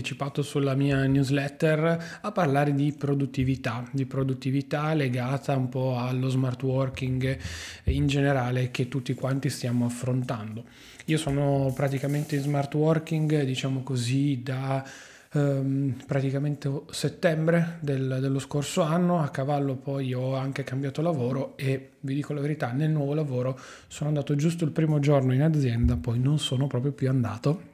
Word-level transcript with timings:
anticipato 0.00 0.42
sulla 0.42 0.74
mia 0.74 1.06
newsletter, 1.06 2.18
a 2.22 2.32
parlare 2.32 2.74
di 2.74 2.92
produttività, 2.92 3.86
di 3.92 4.06
produttività 4.06 4.92
legata 4.94 5.54
un 5.54 5.68
po' 5.68 5.96
allo 5.98 6.28
smart 6.28 6.62
working 6.62 7.38
in 7.84 8.06
generale 8.06 8.70
che 8.70 8.88
tutti 8.88 9.14
quanti 9.14 9.50
stiamo 9.50 9.84
affrontando. 9.84 10.64
Io 11.06 11.18
sono 11.18 11.72
praticamente 11.74 12.36
in 12.36 12.42
smart 12.42 12.74
working, 12.74 13.42
diciamo 13.42 13.82
così, 13.82 14.42
da 14.42 14.82
ehm, 15.32 16.02
praticamente 16.06 16.70
settembre 16.90 17.78
del, 17.80 18.18
dello 18.20 18.38
scorso 18.38 18.80
anno, 18.80 19.20
a 19.20 19.28
cavallo 19.28 19.76
poi 19.76 20.14
ho 20.14 20.34
anche 20.34 20.64
cambiato 20.64 21.02
lavoro 21.02 21.56
e 21.56 21.90
vi 22.00 22.14
dico 22.14 22.32
la 22.32 22.40
verità, 22.40 22.72
nel 22.72 22.90
nuovo 22.90 23.14
lavoro 23.14 23.58
sono 23.86 24.08
andato 24.08 24.34
giusto 24.34 24.64
il 24.64 24.70
primo 24.70 24.98
giorno 24.98 25.34
in 25.34 25.42
azienda, 25.42 25.96
poi 25.96 26.18
non 26.18 26.38
sono 26.38 26.66
proprio 26.66 26.92
più 26.92 27.08
andato 27.08 27.69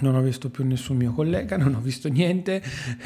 non 0.00 0.14
ho 0.14 0.20
visto 0.20 0.50
più 0.50 0.64
nessun 0.64 0.96
mio 0.96 1.12
collega, 1.12 1.56
non 1.58 1.74
ho 1.74 1.80
visto 1.80 2.08
niente, 2.08 2.62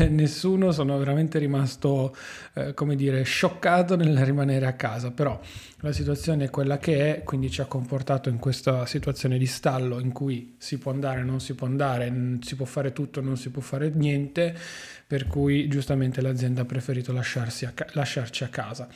nessuno, 0.09 0.73
sono 0.73 0.97
veramente 0.99 1.39
rimasto, 1.39 2.15
eh, 2.55 2.75
come 2.75 2.97
dire, 2.97 3.23
scioccato 3.23 3.97
nel 3.97 4.17
rimanere 4.25 4.67
a 4.67 4.73
casa, 4.75 5.11
però 5.11 5.39
la 5.81 5.93
situazione 5.93 6.45
è 6.45 6.51
quella 6.51 6.79
che 6.79 7.17
è, 7.17 7.23
quindi 7.23 7.51
ci 7.51 7.61
ha 7.61 7.67
comportato 7.67 8.29
in 8.29 8.39
questa 8.39 8.87
situazione 8.87 9.39
di 9.39 9.47
stallo 9.47 10.01
in 10.01 10.13
cui 10.13 10.55
si 10.59 10.79
può 10.79 10.91
andare, 10.93 11.23
non 11.23 11.41
si 11.41 11.55
può 11.55 11.67
andare, 11.67 12.39
si 12.41 12.57
può 12.57 12.67
fare 12.67 12.93
tutto, 12.93 13.21
non 13.21 13.37
si 13.37 13.51
può 13.51 13.61
fare 13.61 13.91
niente, 13.91 14.57
per 15.07 15.27
cui 15.27 15.69
giustamente 15.69 16.21
l'azienda 16.23 16.63
ha 16.63 16.65
preferito 16.65 17.13
lasciarsi 17.13 17.67
a 17.67 17.73
ca- 17.75 17.87
lasciarci 17.93 18.45
a 18.45 18.49
casa. 18.49 18.89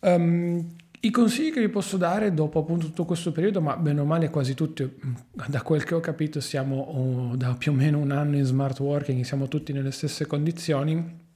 Um, 0.00 0.66
i 1.00 1.10
consigli 1.10 1.52
che 1.52 1.60
vi 1.60 1.68
posso 1.68 1.96
dare 1.96 2.34
dopo 2.34 2.58
appunto 2.58 2.86
tutto 2.86 3.04
questo 3.04 3.30
periodo, 3.30 3.60
ma 3.60 3.76
bene 3.76 4.00
o 4.00 4.04
male 4.04 4.30
quasi 4.30 4.54
tutti, 4.54 4.82
mm, 4.82 5.14
da 5.46 5.62
quel 5.62 5.84
che 5.84 5.94
ho 5.94 6.00
capito 6.00 6.40
siamo 6.40 6.76
oh, 6.76 7.36
da 7.36 7.54
più 7.54 7.70
o 7.70 7.74
meno 7.74 7.98
un 7.98 8.10
anno 8.10 8.36
in 8.36 8.44
smart 8.44 8.80
working, 8.80 9.22
siamo 9.22 9.46
tutti 9.46 9.72
nelle 9.72 9.92
stesse 9.92 10.26
condizioni, 10.26 11.26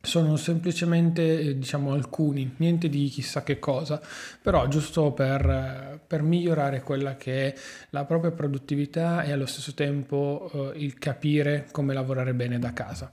sono 0.00 0.36
semplicemente 0.36 1.40
eh, 1.40 1.58
diciamo 1.58 1.92
alcuni, 1.92 2.54
niente 2.58 2.90
di 2.90 3.08
chissà 3.08 3.42
che 3.42 3.58
cosa, 3.58 4.00
però 4.42 4.68
giusto 4.68 5.12
per, 5.12 6.00
per 6.06 6.22
migliorare 6.22 6.82
quella 6.82 7.16
che 7.16 7.46
è 7.46 7.58
la 7.90 8.04
propria 8.04 8.32
produttività 8.32 9.22
e 9.22 9.32
allo 9.32 9.46
stesso 9.46 9.72
tempo 9.72 10.50
eh, 10.74 10.78
il 10.80 10.98
capire 10.98 11.66
come 11.72 11.94
lavorare 11.94 12.34
bene 12.34 12.58
da 12.58 12.74
casa. 12.74 13.10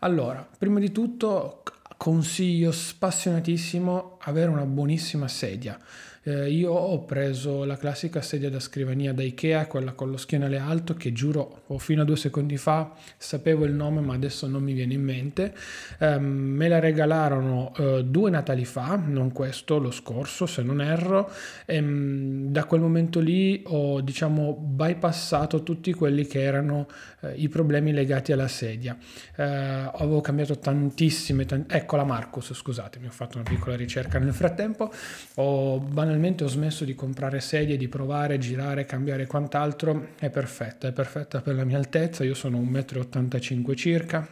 Allora, 0.00 0.46
prima 0.58 0.78
di 0.78 0.90
tutto 0.90 1.62
consiglio 2.02 2.72
spassionatissimo 2.72 4.18
avere 4.22 4.50
una 4.50 4.64
buonissima 4.64 5.28
sedia. 5.28 5.78
Eh, 6.24 6.52
io 6.52 6.70
ho 6.72 7.00
preso 7.04 7.64
la 7.64 7.76
classica 7.76 8.22
sedia 8.22 8.48
da 8.48 8.60
scrivania 8.60 9.12
da 9.12 9.24
Ikea, 9.24 9.66
quella 9.66 9.90
con 9.90 10.08
lo 10.08 10.16
schienale 10.16 10.56
alto, 10.56 10.94
che 10.94 11.12
giuro, 11.12 11.62
fino 11.78 12.02
a 12.02 12.04
due 12.04 12.16
secondi 12.16 12.56
fa 12.56 12.92
sapevo 13.16 13.64
il 13.64 13.72
nome, 13.72 14.00
ma 14.02 14.14
adesso 14.14 14.46
non 14.46 14.62
mi 14.62 14.72
viene 14.72 14.94
in 14.94 15.02
mente. 15.02 15.52
Eh, 15.98 16.18
me 16.20 16.68
la 16.68 16.78
regalarono 16.78 17.72
eh, 17.76 18.04
due 18.04 18.30
Natali 18.30 18.64
fa, 18.64 18.94
non 18.94 19.32
questo, 19.32 19.78
lo 19.78 19.90
scorso, 19.90 20.46
se 20.46 20.62
non 20.62 20.80
erro. 20.80 21.28
E, 21.66 21.76
ehm, 21.76 22.52
da 22.52 22.66
quel 22.66 22.80
momento 22.80 23.18
lì 23.18 23.60
ho, 23.66 24.00
diciamo, 24.00 24.54
bypassato 24.54 25.64
tutti 25.64 25.92
quelli 25.92 26.24
che 26.28 26.40
erano 26.40 26.86
eh, 27.22 27.32
i 27.34 27.48
problemi 27.48 27.92
legati 27.92 28.30
alla 28.30 28.46
sedia. 28.46 28.96
Eh, 29.34 29.42
avevo 29.42 30.20
cambiato 30.20 30.56
tantissime, 30.56 31.46
tant- 31.46 31.72
ecco 31.72 31.96
la 31.96 32.04
Marcus, 32.04 32.54
scusatemi, 32.54 33.06
ho 33.06 33.10
fatto 33.10 33.38
una 33.38 33.48
piccola 33.48 33.74
ricerca 33.74 34.20
nel 34.20 34.32
frattempo. 34.32 34.92
Ho 35.34 35.80
banalmente 35.80 36.10
banalmente 36.12 36.44
ho 36.44 36.48
smesso 36.48 36.84
di 36.84 36.94
comprare 36.94 37.40
sedie, 37.40 37.78
di 37.78 37.88
provare, 37.88 38.36
girare, 38.36 38.84
cambiare 38.84 39.26
quant'altro, 39.26 40.08
è 40.18 40.28
perfetta, 40.28 40.88
è 40.88 40.92
perfetta 40.92 41.40
per 41.40 41.54
la 41.54 41.64
mia 41.64 41.78
altezza, 41.78 42.22
io 42.22 42.34
sono 42.34 42.60
1,85 42.60 43.56
m 43.56 43.74
circa, 43.74 44.28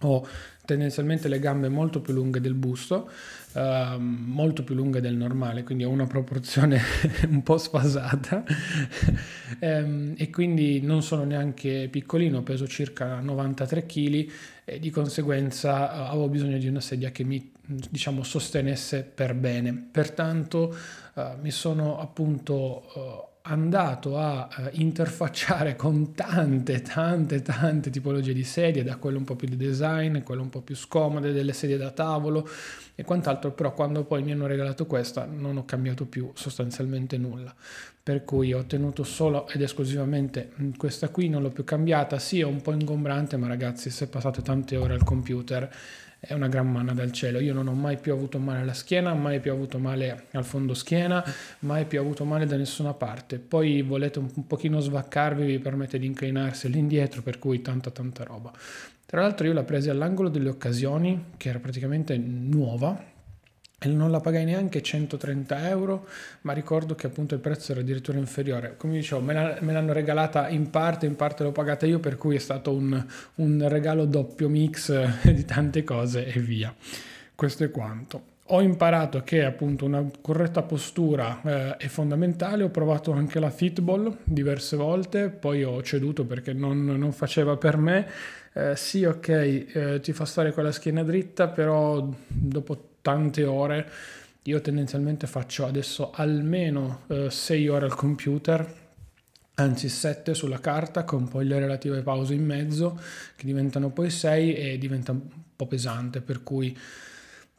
ho 0.00 0.26
tendenzialmente 0.64 1.28
le 1.28 1.38
gambe 1.40 1.68
molto 1.68 2.00
più 2.00 2.14
lunghe 2.14 2.40
del 2.40 2.54
busto, 2.54 3.10
uh, 3.52 3.98
molto 3.98 4.64
più 4.64 4.74
lunghe 4.74 5.02
del 5.02 5.14
normale, 5.14 5.62
quindi 5.62 5.84
ho 5.84 5.90
una 5.90 6.06
proporzione 6.06 6.80
un 7.28 7.42
po' 7.42 7.58
sfasata. 7.58 8.42
Um, 9.60 10.14
e 10.16 10.30
quindi 10.30 10.80
non 10.80 11.02
sono 11.02 11.24
neanche 11.24 11.88
piccolino, 11.90 12.42
peso 12.42 12.66
circa 12.66 13.20
93 13.20 13.84
kg 13.84 14.30
e 14.64 14.78
di 14.78 14.88
conseguenza 14.88 15.84
uh, 15.84 16.10
avevo 16.12 16.28
bisogno 16.28 16.56
di 16.56 16.66
una 16.66 16.80
sedia 16.80 17.10
che 17.10 17.24
mi 17.24 17.52
diciamo 17.66 18.22
sostenesse 18.22 19.02
per 19.02 19.34
bene. 19.34 19.88
Pertanto 19.90 20.76
uh, 21.14 21.22
mi 21.40 21.50
sono 21.50 22.00
appunto 22.00 23.32
andato 23.46 24.16
a 24.18 24.48
eh, 24.56 24.70
interfacciare 24.74 25.76
con 25.76 26.14
tante, 26.14 26.80
tante, 26.80 27.42
tante 27.42 27.90
tipologie 27.90 28.32
di 28.32 28.44
sedie, 28.44 28.82
da 28.82 28.96
quelle 28.96 29.18
un 29.18 29.24
po' 29.24 29.36
più 29.36 29.48
di 29.48 29.56
design, 29.56 30.20
quelle 30.20 30.40
un 30.40 30.48
po' 30.48 30.62
più 30.62 30.74
scomode, 30.74 31.32
delle 31.32 31.52
sedie 31.52 31.76
da 31.76 31.90
tavolo 31.90 32.48
e 32.94 33.04
quant'altro, 33.04 33.52
però 33.52 33.74
quando 33.74 34.04
poi 34.04 34.22
mi 34.22 34.32
hanno 34.32 34.46
regalato 34.46 34.86
questa 34.86 35.26
non 35.26 35.56
ho 35.56 35.64
cambiato 35.64 36.06
più 36.06 36.30
sostanzialmente 36.34 37.18
nulla. 37.18 37.54
Per 38.02 38.24
cui 38.24 38.52
ho 38.52 38.64
tenuto 38.64 39.02
solo 39.02 39.48
ed 39.48 39.62
esclusivamente 39.62 40.52
mm, 40.60 40.72
questa 40.76 41.08
qui, 41.08 41.28
non 41.28 41.42
l'ho 41.42 41.50
più 41.50 41.64
cambiata, 41.64 42.18
sì 42.18 42.40
è 42.40 42.44
un 42.44 42.62
po' 42.62 42.72
ingombrante, 42.72 43.36
ma 43.36 43.46
ragazzi 43.46 43.90
se 43.90 44.08
passate 44.08 44.42
tante 44.42 44.76
ore 44.76 44.94
al 44.94 45.04
computer 45.04 45.70
è 46.26 46.32
una 46.32 46.48
gran 46.48 46.70
manna 46.70 46.92
dal 46.92 47.12
cielo. 47.12 47.38
Io 47.38 47.52
non 47.52 47.68
ho 47.68 47.72
mai 47.74 47.98
più 47.98 48.12
avuto 48.12 48.38
male 48.38 48.60
alla 48.60 48.74
schiena, 48.74 49.14
mai 49.14 49.40
più 49.40 49.52
avuto 49.52 49.78
male 49.78 50.26
al 50.32 50.44
fondo 50.44 50.74
schiena, 50.74 51.24
mai 51.60 51.84
più 51.84 52.00
avuto 52.00 52.24
male 52.24 52.46
da 52.46 52.56
nessuna 52.56 52.94
parte. 52.94 53.38
Poi 53.38 53.82
volete 53.82 54.18
un, 54.18 54.30
un 54.34 54.46
pochino 54.46 54.80
svaccarvi, 54.80 55.44
vi 55.44 55.58
permette 55.58 55.98
di 55.98 56.06
inclinarsi 56.06 56.66
all'indietro, 56.66 57.22
per 57.22 57.38
cui 57.38 57.62
tanta 57.62 57.90
tanta 57.90 58.24
roba. 58.24 58.52
Tra 59.06 59.20
l'altro 59.20 59.46
io 59.46 59.52
l'ho 59.52 59.64
presa 59.64 59.90
all'angolo 59.90 60.28
delle 60.28 60.48
occasioni, 60.48 61.26
che 61.36 61.48
era 61.50 61.58
praticamente 61.58 62.16
nuova, 62.16 63.12
e 63.84 63.88
non 63.88 64.10
la 64.10 64.20
pagai 64.20 64.44
neanche 64.44 64.82
130 64.82 65.68
euro, 65.68 66.06
ma 66.42 66.52
ricordo 66.54 66.94
che 66.94 67.06
appunto 67.06 67.34
il 67.34 67.40
prezzo 67.40 67.72
era 67.72 67.82
addirittura 67.82 68.18
inferiore. 68.18 68.76
Come 68.78 68.94
dicevo, 68.94 69.20
me, 69.20 69.34
la, 69.34 69.58
me 69.60 69.72
l'hanno 69.72 69.92
regalata 69.92 70.48
in 70.48 70.70
parte, 70.70 71.04
in 71.04 71.16
parte 71.16 71.42
l'ho 71.42 71.52
pagata 71.52 71.84
io, 71.84 71.98
per 71.98 72.16
cui 72.16 72.36
è 72.36 72.38
stato 72.38 72.72
un, 72.72 73.04
un 73.36 73.68
regalo 73.68 74.06
doppio 74.06 74.48
mix 74.48 74.90
di 75.30 75.44
tante 75.44 75.84
cose 75.84 76.26
e 76.26 76.40
via. 76.40 76.74
Questo 77.34 77.64
è 77.64 77.70
quanto. 77.70 78.32
Ho 78.48 78.60
imparato 78.60 79.22
che 79.22 79.44
appunto 79.44 79.84
una 79.84 80.04
corretta 80.20 80.62
postura 80.62 81.40
eh, 81.42 81.76
è 81.76 81.86
fondamentale, 81.86 82.62
ho 82.62 82.68
provato 82.68 83.12
anche 83.12 83.38
la 83.38 83.50
fitball 83.50 84.18
diverse 84.22 84.76
volte, 84.76 85.28
poi 85.28 85.64
ho 85.64 85.82
ceduto 85.82 86.24
perché 86.24 86.52
non, 86.52 86.84
non 86.84 87.12
faceva 87.12 87.56
per 87.56 87.76
me. 87.76 88.06
Eh, 88.52 88.76
sì, 88.76 89.04
ok, 89.04 89.28
eh, 89.28 90.00
ti 90.00 90.12
fa 90.12 90.24
stare 90.24 90.52
con 90.52 90.62
la 90.62 90.72
schiena 90.72 91.02
dritta, 91.02 91.48
però 91.48 92.06
dopo 92.26 92.93
tante 93.04 93.44
ore. 93.44 93.86
Io 94.44 94.62
tendenzialmente 94.62 95.26
faccio 95.26 95.66
adesso 95.66 96.10
almeno 96.10 97.02
6 97.28 97.64
eh, 97.64 97.68
ore 97.68 97.84
al 97.84 97.94
computer, 97.94 98.82
anzi 99.56 99.90
7 99.90 100.32
sulla 100.32 100.58
carta 100.58 101.04
con 101.04 101.28
poi 101.28 101.44
le 101.44 101.58
relative 101.58 102.00
pause 102.00 102.32
in 102.32 102.44
mezzo 102.46 102.98
che 103.36 103.44
diventano 103.44 103.90
poi 103.90 104.08
6 104.08 104.54
e 104.54 104.78
diventa 104.78 105.12
un 105.12 105.20
po' 105.54 105.66
pesante, 105.66 106.22
per 106.22 106.42
cui 106.42 106.76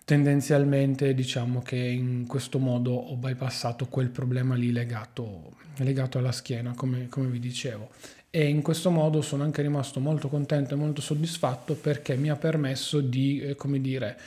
tendenzialmente 0.03 1.13
diciamo 1.13 1.61
che 1.61 1.77
in 1.77 2.25
questo 2.25 2.57
modo 2.57 2.93
ho 2.93 3.15
bypassato 3.15 3.85
quel 3.85 4.09
problema 4.09 4.55
lì 4.55 4.71
legato, 4.71 5.53
legato 5.77 6.17
alla 6.17 6.31
schiena, 6.31 6.73
come, 6.75 7.07
come 7.07 7.27
vi 7.27 7.39
dicevo. 7.39 7.89
E 8.31 8.47
in 8.47 8.63
questo 8.63 8.89
modo 8.89 9.21
sono 9.21 9.43
anche 9.43 9.61
rimasto 9.61 9.99
molto 9.99 10.27
contento 10.27 10.73
e 10.73 10.77
molto 10.77 11.01
soddisfatto 11.01 11.75
perché 11.75 12.15
mi 12.15 12.29
ha 12.29 12.35
permesso 12.35 12.99
di, 12.99 13.39
eh, 13.41 13.55
come 13.55 13.79
dire, 13.79 14.17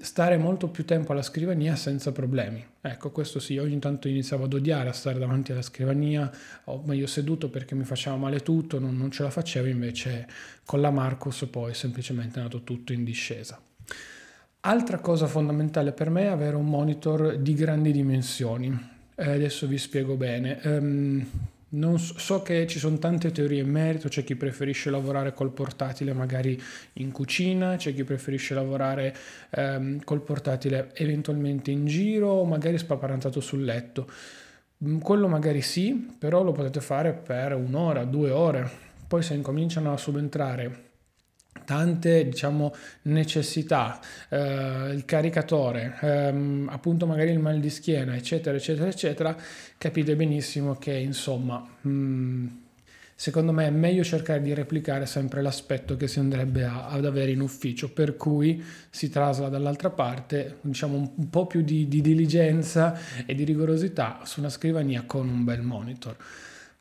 stare 0.00 0.36
molto 0.36 0.68
più 0.68 0.84
tempo 0.84 1.12
alla 1.12 1.22
scrivania 1.22 1.76
senza 1.76 2.12
problemi. 2.12 2.64
Ecco, 2.80 3.10
questo 3.10 3.38
sì, 3.38 3.58
ogni 3.58 3.78
tanto 3.78 4.08
iniziavo 4.08 4.44
ad 4.44 4.54
odiare 4.54 4.88
a 4.88 4.92
stare 4.92 5.18
davanti 5.18 5.52
alla 5.52 5.62
scrivania, 5.62 6.30
o 6.64 6.82
meglio 6.86 7.06
seduto 7.06 7.48
perché 7.48 7.74
mi 7.74 7.84
faceva 7.84 8.16
male 8.16 8.40
tutto, 8.40 8.78
non, 8.78 8.96
non 8.96 9.10
ce 9.10 9.22
la 9.22 9.30
facevo, 9.30 9.66
invece 9.66 10.26
con 10.64 10.80
la 10.80 10.90
Marcus 10.90 11.46
poi 11.50 11.74
semplicemente 11.74 12.38
è 12.38 12.42
andato 12.42 12.62
tutto 12.62 12.92
in 12.92 13.04
discesa. 13.04 13.60
Altra 14.60 14.98
cosa 14.98 15.26
fondamentale 15.26 15.92
per 15.92 16.08
me 16.08 16.22
è 16.22 16.26
avere 16.28 16.56
un 16.56 16.66
monitor 16.66 17.36
di 17.36 17.52
grandi 17.52 17.92
dimensioni. 17.92 18.92
Eh, 19.14 19.30
adesso 19.30 19.66
vi 19.66 19.76
spiego 19.76 20.16
bene. 20.16 20.58
Um, 20.64 21.26
non 21.74 21.98
so, 21.98 22.18
so, 22.18 22.42
che 22.42 22.66
ci 22.66 22.78
sono 22.78 22.98
tante 22.98 23.30
teorie 23.30 23.62
in 23.62 23.70
merito, 23.70 24.08
c'è 24.08 24.24
chi 24.24 24.34
preferisce 24.36 24.90
lavorare 24.90 25.32
col 25.32 25.52
portatile 25.52 26.12
magari 26.12 26.60
in 26.94 27.12
cucina, 27.12 27.76
c'è 27.76 27.94
chi 27.94 28.04
preferisce 28.04 28.54
lavorare 28.54 29.14
ehm, 29.50 30.02
col 30.04 30.22
portatile 30.22 30.90
eventualmente 30.94 31.70
in 31.70 31.86
giro 31.86 32.28
o 32.28 32.44
magari 32.44 32.78
spaparanzato 32.78 33.40
sul 33.40 33.64
letto. 33.64 34.08
Mm, 34.84 34.98
quello 34.98 35.28
magari 35.28 35.62
sì, 35.62 36.14
però 36.18 36.42
lo 36.42 36.52
potete 36.52 36.80
fare 36.80 37.12
per 37.12 37.54
un'ora, 37.54 38.04
due 38.04 38.30
ore. 38.30 38.68
Poi 39.06 39.22
se 39.22 39.34
incominciano 39.34 39.92
a 39.92 39.96
subentrare 39.96 40.92
tante 41.64 42.28
diciamo, 42.28 42.74
necessità, 43.02 44.00
eh, 44.28 44.92
il 44.92 45.04
caricatore, 45.04 45.96
ehm, 46.00 46.68
appunto 46.70 47.06
magari 47.06 47.30
il 47.30 47.38
mal 47.38 47.60
di 47.60 47.70
schiena, 47.70 48.14
eccetera, 48.14 48.56
eccetera, 48.56 48.88
eccetera, 48.88 49.36
capite 49.78 50.16
benissimo 50.16 50.76
che 50.76 50.94
insomma 50.94 51.66
mh, 51.80 51.88
mm, 51.88 52.46
secondo 53.14 53.52
me 53.52 53.66
è 53.66 53.70
meglio 53.70 54.02
cercare 54.02 54.42
di 54.42 54.52
replicare 54.52 55.06
sempre 55.06 55.40
l'aspetto 55.40 55.96
che 55.96 56.08
si 56.08 56.18
andrebbe 56.18 56.64
a, 56.64 56.88
ad 56.88 57.04
avere 57.04 57.30
in 57.30 57.40
ufficio, 57.40 57.92
per 57.92 58.16
cui 58.16 58.62
si 58.90 59.08
trasla 59.08 59.48
dall'altra 59.48 59.90
parte 59.90 60.58
diciamo 60.60 61.12
un, 61.16 61.30
po' 61.30 61.46
più 61.46 61.62
di, 61.62 61.88
di 61.88 62.00
diligenza 62.00 62.98
e 63.24 63.34
di 63.34 63.44
rigorosità 63.44 64.20
su 64.24 64.40
una 64.40 64.50
scrivania 64.50 65.04
con 65.06 65.28
un 65.28 65.44
bel 65.44 65.62
monitor. 65.62 66.16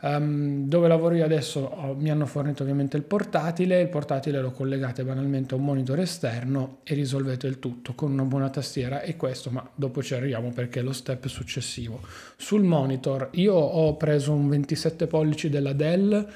Um, 0.06 0.68
dove 0.68 0.90
lavoro 0.90 1.16
io 1.16 1.24
adesso 1.24 1.62
oh, 1.62 1.96
mi 1.96 2.12
hanno 2.12 2.26
fornito 2.26 2.62
ovviamente 2.62 2.98
il 2.98 3.04
portatile, 3.04 3.80
il 3.80 3.88
portatile 3.88 4.42
lo 4.42 4.52
collegate 4.52 5.06
banalmente 5.06 5.54
a 5.54 5.58
un 5.58 5.64
monitor 5.64 5.98
esterno 6.02 6.80
e 6.84 6.94
risolvete 6.94 7.48
il 7.48 7.58
tutto 7.58 7.94
con 7.94 8.12
una 8.12 8.24
buona 8.24 8.50
tastiera 8.50 9.00
e 9.00 9.16
questo, 9.16 9.50
ma 9.50 9.66
dopo 9.74 10.04
ci 10.04 10.14
arriviamo 10.14 10.52
perché 10.52 10.82
è 10.82 10.84
lo 10.84 10.92
step 10.92 11.28
successivo. 11.28 12.02
Sul 12.36 12.64
monitor 12.64 13.30
io 13.36 13.54
ho 13.54 13.96
preso 13.96 14.34
un 14.34 14.50
27 14.50 15.08
pollici 15.08 15.48
della 15.48 15.72
Dell 15.72 16.28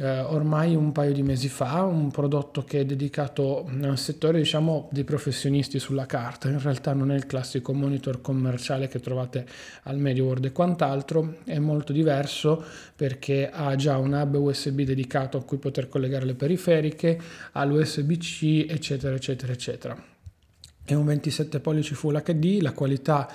eh, 0.00 0.20
ormai 0.20 0.74
un 0.74 0.92
paio 0.92 1.12
di 1.12 1.22
mesi 1.22 1.50
fa, 1.50 1.82
un 1.82 2.10
prodotto 2.10 2.64
che 2.64 2.80
è 2.80 2.84
dedicato 2.86 3.68
al 3.82 3.98
settore 3.98 4.38
diciamo 4.38 4.88
dei 4.90 5.04
professionisti 5.04 5.78
sulla 5.78 6.06
carta, 6.06 6.48
in 6.48 6.58
realtà 6.58 6.94
non 6.94 7.12
è 7.12 7.14
il 7.14 7.26
classico 7.26 7.74
monitor 7.74 8.22
commerciale 8.22 8.88
che 8.88 8.98
trovate 8.98 9.46
al 9.82 9.98
MediaWorld 9.98 10.46
e 10.46 10.52
quant'altro, 10.52 11.36
è 11.44 11.58
molto 11.58 11.92
diverso 11.92 12.64
perché 12.96 13.50
ha 13.52 13.76
già 13.76 13.98
un 13.98 14.14
hub 14.14 14.36
USB 14.36 14.80
dedicato 14.80 15.36
a 15.36 15.44
cui 15.44 15.58
poter 15.58 15.90
collegare 15.90 16.24
le 16.24 16.34
periferiche, 16.34 17.20
ha 17.52 17.64
l'USB-C 17.64 18.66
eccetera 18.70 19.14
eccetera 19.14 19.52
eccetera. 19.52 20.04
È 20.82 20.94
un 20.94 21.04
27 21.04 21.60
pollici 21.60 21.94
Full 21.94 22.20
HD, 22.22 22.62
la 22.62 22.72
qualità 22.72 23.30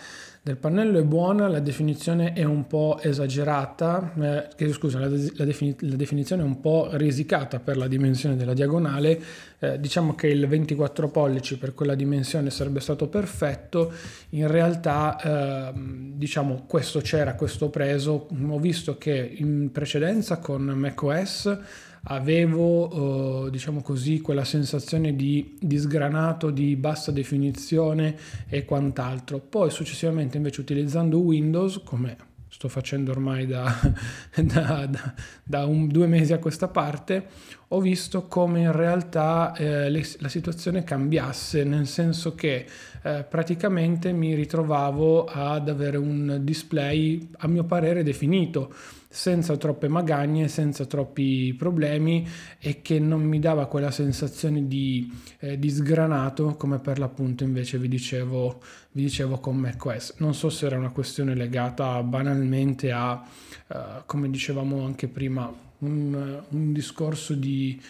del 0.46 0.58
pannello 0.58 1.00
è 1.00 1.04
buona, 1.04 1.48
la 1.48 1.60
definizione 1.60 2.34
è 2.34 2.44
un 2.44 2.68
po' 2.68 3.00
esagerata, 3.02 4.48
eh, 4.56 4.74
scusa, 4.74 5.00
la, 5.00 5.08
la, 5.08 5.44
defini- 5.44 5.76
la, 5.80 5.96
definizione 5.96 6.44
è 6.44 6.46
un 6.46 6.62
po' 6.62 6.90
risicata 6.92 7.60
per 7.60 7.78
la 7.78 7.88
dimensione 7.88 8.36
della 8.36 8.54
diagonale, 8.54 9.20
eh, 9.58 9.80
diciamo 9.80 10.14
che 10.14 10.28
il 10.28 10.48
24 10.48 11.10
pollici 11.10 11.58
per 11.58 11.74
quella 11.74 11.96
dimensione 11.96 12.52
sarebbe 12.52 12.80
stato 12.80 13.08
perfetto, 13.08 13.92
in 14.30 14.48
realtà 14.48 15.72
eh, 15.72 15.74
diciamo 16.14 16.66
questo 16.68 17.00
c'era, 17.00 17.34
questo 17.34 17.72
preso, 17.72 18.28
ho 18.48 18.60
visto 18.60 19.00
che 19.00 19.34
in 19.38 19.72
precedenza 19.72 20.38
con 20.38 20.62
macOS 20.62 21.58
avevo, 22.07 23.46
eh, 23.46 23.52
diciamo 23.52 23.81
così, 23.81 24.22
quella 24.22 24.44
sensazione 24.44 25.16
di, 25.16 25.57
di 25.60 25.78
sgranato, 25.78 26.50
di 26.50 26.75
bassa 26.75 27.12
definizione 27.12 28.16
e 28.48 28.66
quant'altro. 28.66 29.40
Poi 29.40 29.69
successivamente 29.72 30.38
invece 30.38 30.62
utilizzando 30.62 31.19
Windows, 31.19 31.81
come 31.84 32.34
sto 32.56 32.69
facendo 32.69 33.12
ormai 33.12 33.46
da, 33.48 33.66
da, 34.36 34.88
da, 34.88 35.13
da 35.44 35.66
un, 35.66 35.88
due 35.88 36.07
mesi 36.07 36.31
a 36.31 36.40
questa 36.40 36.68
parte, 36.68 37.28
ho 37.69 37.81
visto 37.81 38.28
come 38.28 38.62
in 38.62 38.72
realtà 38.72 39.54
eh, 39.56 39.90
le, 39.90 40.06
la 40.19 40.30
situazione 40.30 40.84
cambiasse, 40.84 41.63
nel 41.63 41.88
senso 41.88 42.34
che 42.34 42.66
eh, 43.01 43.25
praticamente 43.28 44.13
mi 44.13 44.34
ritrovavo 44.36 45.25
ad 45.25 45.68
avere 45.68 45.98
un 45.98 46.40
display 46.44 47.30
a 47.40 47.48
mio 47.48 47.66
parere 47.66 48.04
definito 48.04 48.74
senza 49.16 49.56
troppe 49.56 49.88
magagne, 49.88 50.50
senza 50.50 50.86
troppi 50.86 51.56
problemi 51.58 52.28
e 52.60 52.82
che 52.82 53.00
non 53.00 53.24
mi 53.24 53.40
dava 53.40 53.66
quella 53.68 53.90
sensazione 53.90 54.68
di, 54.68 55.10
eh, 55.40 55.58
di 55.58 55.70
sgranato 55.70 56.56
come 56.58 56.80
per 56.80 57.00
l'appunto 57.00 57.46
invece 57.46 57.78
vi 57.78 57.88
dicevo, 57.88 58.62
vi 58.92 59.04
dicevo 59.04 59.40
con 59.40 59.56
macOS. 59.56 60.16
Non 60.18 60.36
so 60.36 60.50
se 60.50 60.66
era 60.66 60.78
una 60.78 60.90
questione 60.90 61.34
legata 61.34 62.04
banalmente 62.04 62.92
a, 62.92 63.26
eh, 63.68 64.04
come 64.06 64.30
dicevamo 64.30 64.84
anche 64.84 65.08
prima, 65.08 65.50
un, 65.78 66.44
un 66.50 66.74
discorso 66.74 67.36
di, 67.36 67.82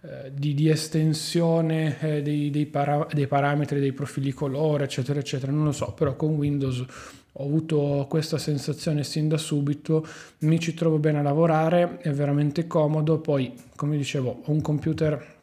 eh, 0.00 0.32
di, 0.34 0.52
di, 0.52 0.68
estensione 0.68 1.96
eh, 2.00 2.22
dei, 2.22 2.50
dei, 2.50 2.66
para- 2.66 3.06
dei 3.12 3.28
parametri, 3.28 3.78
dei 3.78 3.92
profili 3.92 4.32
colore, 4.32 4.82
eccetera, 4.82 5.20
eccetera. 5.20 5.52
Non 5.52 5.62
lo 5.62 5.72
so, 5.72 5.92
però 5.92 6.16
con 6.16 6.30
Windows 6.34 6.84
ho 7.32 7.44
avuto 7.44 8.06
questa 8.08 8.38
sensazione 8.38 9.04
sin 9.04 9.28
da 9.28 9.38
subito, 9.38 10.06
mi 10.40 10.58
ci 10.60 10.74
trovo 10.74 10.98
bene 10.98 11.18
a 11.18 11.22
lavorare, 11.22 11.98
è 11.98 12.10
veramente 12.10 12.66
comodo, 12.66 13.20
poi 13.20 13.54
come 13.74 13.96
dicevo 13.96 14.42
ho 14.44 14.50
un 14.50 14.60
computer 14.60 15.40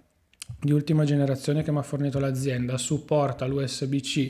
di 0.60 0.72
ultima 0.72 1.06
generazione 1.06 1.64
che 1.64 1.72
mi 1.72 1.78
ha 1.78 1.84
fornito 1.84 2.20
l'azienda, 2.20 2.78
supporta 2.78 3.46
l'USB-C 3.46 4.30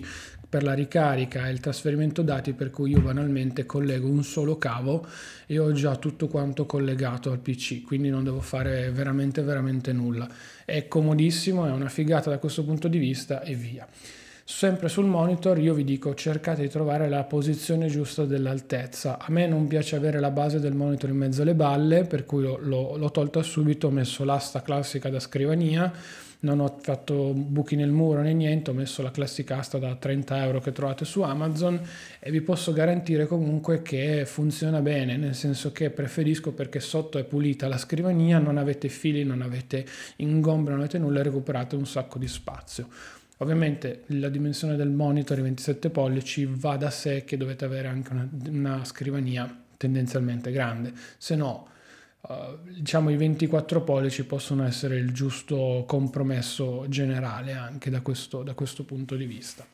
per 0.50 0.64
la 0.64 0.74
ricarica 0.74 1.48
e 1.48 1.52
il 1.52 1.60
trasferimento 1.60 2.24
dati 2.24 2.54
per 2.54 2.72
cui 2.72 2.92
io 2.92 3.02
banalmente 3.02 3.66
collego 3.66 4.08
un 4.08 4.24
solo 4.24 4.58
cavo 4.58 5.06
e 5.46 5.60
ho 5.60 5.72
già 5.74 5.96
tutto 5.98 6.28
quanto 6.28 6.66
collegato 6.66 7.32
al 7.32 7.40
PC, 7.40 7.84
quindi 7.84 8.10
non 8.10 8.24
devo 8.24 8.42
fare 8.42 8.90
veramente 8.92 9.44
veramente 9.44 9.94
nulla. 9.94 10.28
È 10.66 10.88
comodissimo, 10.88 11.68
è 11.68 11.72
una 11.72 11.90
figata 11.90 12.32
da 12.32 12.40
questo 12.40 12.64
punto 12.64 12.88
di 12.88 12.98
vista 12.98 13.42
e 13.44 13.54
via. 13.54 13.88
Sempre 14.52 14.90
sul 14.90 15.06
monitor 15.06 15.60
io 15.60 15.76
vi 15.76 15.84
dico 15.84 16.16
cercate 16.16 16.64
di 16.64 16.70
trovare 16.70 17.08
la 17.08 17.24
posizione 17.24 17.86
giusta 17.86 18.26
dell'altezza. 18.26 19.20
A 19.20 19.28
me 19.30 19.46
non 19.46 19.68
piace 19.68 19.96
avere 19.96 20.20
la 20.20 20.32
base 20.32 20.60
del 20.60 20.74
monitor 20.74 21.12
in 21.12 21.18
mezzo 21.18 21.44
alle 21.44 21.54
balle, 21.54 22.04
per 22.04 22.26
cui 22.26 22.42
l'ho, 22.42 22.58
l'ho 22.98 23.12
tolta 23.12 23.44
subito, 23.44 23.88
ho 23.88 23.92
messo 23.92 24.26
l'asta 24.26 24.64
classica 24.64 25.10
da 25.10 25.20
scrivania, 25.20 25.94
non 26.40 26.62
ho 26.62 26.78
fatto 26.82 27.32
buchi 27.34 27.76
nel 27.76 27.92
muro 27.92 28.22
né 28.22 28.34
niente, 28.34 28.72
ho 28.72 28.74
messo 28.74 29.04
la 29.04 29.12
classica 29.12 29.60
asta 29.60 29.78
da 29.78 29.96
30 29.96 30.44
euro 30.44 30.60
che 30.60 30.72
trovate 30.72 31.06
su 31.06 31.22
Amazon 31.22 31.80
e 32.20 32.32
vi 32.32 32.42
posso 32.42 32.74
garantire 32.74 33.28
comunque 33.28 33.84
che 33.84 34.26
funziona 34.26 34.82
bene, 34.82 35.16
nel 35.16 35.36
senso 35.36 35.72
che 35.72 35.92
preferisco 35.92 36.54
perché 36.54 36.80
sotto 36.80 37.20
è 37.20 37.24
pulita 37.24 37.68
la 37.68 37.78
scrivania, 37.78 38.40
non 38.40 38.58
avete 38.58 38.90
fili, 38.90 39.24
non 39.24 39.44
avete 39.44 39.86
ingombre, 40.18 40.74
non 40.74 40.82
avete 40.82 40.98
nulla 40.98 41.22
recuperate 41.22 41.76
un 41.76 41.86
sacco 41.86 42.18
di 42.18 42.28
spazio. 42.28 42.88
Ovviamente 43.42 44.04
la 44.08 44.28
dimensione 44.28 44.76
del 44.76 44.90
monitor, 44.90 45.40
i 45.40 45.44
27 45.44 45.90
pollici, 45.90 46.46
va 46.46 46.76
da 46.76 46.90
sé 46.90 47.24
che 47.24 47.38
dovete 47.38 47.64
avere 47.64 47.88
anche 47.88 48.12
una, 48.12 48.30
una 48.50 48.86
scrivania 48.86 49.64
tendenzialmente 49.78 50.52
grande, 50.52 50.92
se 51.18 51.38
no 51.38 51.68
uh, 52.22 52.34
diciamo 52.70 53.10
i 53.10 53.16
24 53.16 53.82
pollici 53.82 54.26
possono 54.26 54.66
essere 54.66 54.98
il 54.98 55.14
giusto 55.14 55.86
compromesso 55.88 56.84
generale 56.90 57.54
anche 57.54 57.90
da 57.90 58.02
questo, 58.02 58.44
da 58.44 58.54
questo 58.54 58.84
punto 58.84 59.16
di 59.16 59.26
vista. 59.26 59.66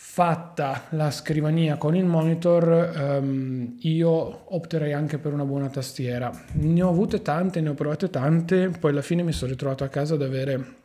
Fatta 0.00 0.84
la 0.90 1.10
scrivania 1.10 1.76
con 1.76 1.96
il 1.96 2.04
monitor, 2.04 3.18
um, 3.20 3.76
io 3.80 4.54
opterei 4.54 4.92
anche 4.92 5.18
per 5.18 5.32
una 5.32 5.44
buona 5.44 5.68
tastiera. 5.68 6.30
Ne 6.52 6.80
ho 6.82 6.90
avute 6.90 7.22
tante, 7.22 7.60
ne 7.60 7.70
ho 7.70 7.74
provate 7.74 8.08
tante, 8.08 8.68
poi 8.68 8.92
alla 8.92 9.02
fine 9.02 9.24
mi 9.24 9.32
sono 9.32 9.50
ritrovato 9.50 9.82
a 9.82 9.88
casa 9.88 10.14
ad 10.14 10.22
avere 10.22 10.76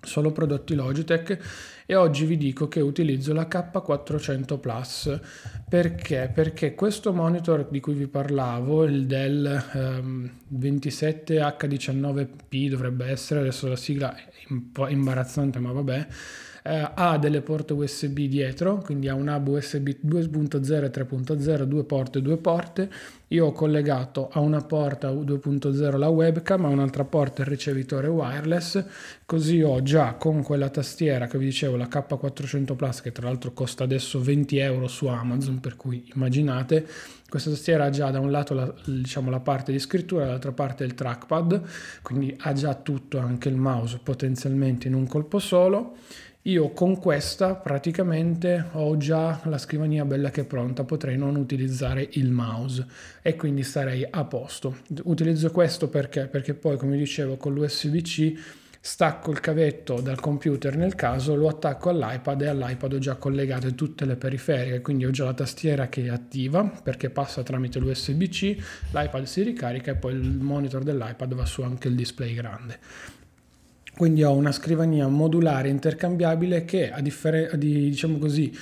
solo 0.00 0.32
prodotti 0.32 0.74
Logitech 0.74 1.38
e 1.86 1.94
oggi 1.94 2.24
vi 2.24 2.36
dico 2.36 2.66
che 2.68 2.80
utilizzo 2.80 3.32
la 3.32 3.48
K400 3.50 4.58
Plus 4.58 5.20
perché? 5.68 6.30
Perché 6.32 6.74
questo 6.74 7.12
monitor 7.12 7.68
di 7.68 7.80
cui 7.80 7.94
vi 7.94 8.06
parlavo, 8.06 8.84
il 8.84 9.06
Dell 9.06 9.64
um, 9.74 10.30
27H19P 10.54 12.68
dovrebbe 12.68 13.06
essere, 13.06 13.40
adesso 13.40 13.68
la 13.68 13.76
sigla 13.76 14.16
è 14.16 14.24
un 14.48 14.72
po' 14.72 14.88
imbarazzante 14.88 15.58
ma 15.58 15.72
vabbè, 15.72 16.06
eh, 16.68 16.90
ha 16.94 17.16
delle 17.16 17.40
porte 17.40 17.72
USB 17.72 18.20
dietro, 18.26 18.82
quindi 18.84 19.08
ha 19.08 19.14
un 19.14 19.28
hub 19.28 19.48
USB 19.48 19.88
2.0 20.04 20.84
e 20.84 20.90
3.0, 20.90 21.62
due 21.62 21.84
porte, 21.84 22.20
due 22.20 22.36
porte. 22.36 22.90
Io 23.28 23.46
ho 23.46 23.52
collegato 23.52 24.28
a 24.30 24.40
una 24.40 24.60
porta 24.60 25.10
2.0 25.10 25.96
la 25.96 26.08
webcam, 26.08 26.66
a 26.66 26.68
un'altra 26.68 27.04
porta 27.04 27.42
il 27.42 27.48
ricevitore 27.48 28.08
wireless, 28.08 28.84
così 29.24 29.62
ho 29.62 29.82
già 29.82 30.14
con 30.14 30.42
quella 30.42 30.68
tastiera 30.68 31.26
che 31.26 31.38
vi 31.38 31.46
dicevo, 31.46 31.76
la 31.76 31.88
K400 31.88 32.76
Plus, 32.76 33.00
che 33.00 33.12
tra 33.12 33.28
l'altro 33.28 33.52
costa 33.52 33.84
adesso 33.84 34.20
20 34.20 34.58
euro 34.58 34.88
su 34.88 35.06
Amazon, 35.06 35.60
per 35.60 35.76
cui 35.76 36.10
immaginate, 36.14 36.86
questa 37.28 37.50
tastiera 37.50 37.84
ha 37.84 37.90
già 37.90 38.10
da 38.10 38.20
un 38.20 38.30
lato 38.30 38.54
la, 38.54 38.72
diciamo, 38.86 39.30
la 39.30 39.40
parte 39.40 39.72
di 39.72 39.78
scrittura, 39.78 40.24
dall'altra 40.24 40.52
parte 40.52 40.84
il 40.84 40.94
trackpad, 40.94 41.62
quindi 42.00 42.34
ha 42.40 42.52
già 42.54 42.74
tutto, 42.74 43.18
anche 43.18 43.50
il 43.50 43.56
mouse 43.56 44.00
potenzialmente 44.02 44.88
in 44.88 44.94
un 44.94 45.06
colpo 45.06 45.38
solo. 45.38 45.96
Io 46.48 46.70
con 46.70 46.98
questa 46.98 47.56
praticamente 47.56 48.70
ho 48.72 48.96
già 48.96 49.38
la 49.44 49.58
scrivania 49.58 50.06
bella 50.06 50.30
che 50.30 50.40
è 50.40 50.44
pronta, 50.44 50.82
potrei 50.82 51.18
non 51.18 51.36
utilizzare 51.36 52.08
il 52.12 52.30
mouse 52.30 52.86
e 53.20 53.36
quindi 53.36 53.62
starei 53.62 54.06
a 54.08 54.24
posto. 54.24 54.78
Utilizzo 55.02 55.50
questo 55.50 55.90
perché? 55.90 56.26
Perché 56.26 56.54
poi 56.54 56.78
come 56.78 56.96
dicevo 56.96 57.36
con 57.36 57.52
l'USB-C 57.52 58.32
stacco 58.80 59.30
il 59.30 59.40
cavetto 59.40 60.00
dal 60.00 60.20
computer 60.20 60.74
nel 60.78 60.94
caso, 60.94 61.34
lo 61.34 61.48
attacco 61.48 61.90
all'iPad 61.90 62.40
e 62.40 62.46
all'iPad 62.46 62.94
ho 62.94 62.98
già 62.98 63.16
collegate 63.16 63.74
tutte 63.74 64.06
le 64.06 64.16
periferiche, 64.16 64.80
quindi 64.80 65.04
ho 65.04 65.10
già 65.10 65.24
la 65.24 65.34
tastiera 65.34 65.90
che 65.90 66.04
è 66.04 66.08
attiva 66.08 66.64
perché 66.64 67.10
passa 67.10 67.42
tramite 67.42 67.78
l'USB-C, 67.78 68.56
l'iPad 68.92 69.24
si 69.24 69.42
ricarica 69.42 69.90
e 69.90 69.96
poi 69.96 70.14
il 70.14 70.38
monitor 70.38 70.82
dell'iPad 70.82 71.34
va 71.34 71.44
su 71.44 71.60
anche 71.60 71.88
il 71.88 71.94
display 71.94 72.32
grande. 72.32 72.78
Quindi 73.98 74.22
ho 74.22 74.32
una 74.32 74.52
scrivania 74.52 75.08
modulare 75.08 75.68
intercambiabile 75.70 76.64
che 76.64 76.88
a 76.92 77.00
differenza 77.00 77.56
di, 77.56 77.88
diciamo 77.88 78.18
così, 78.18 78.56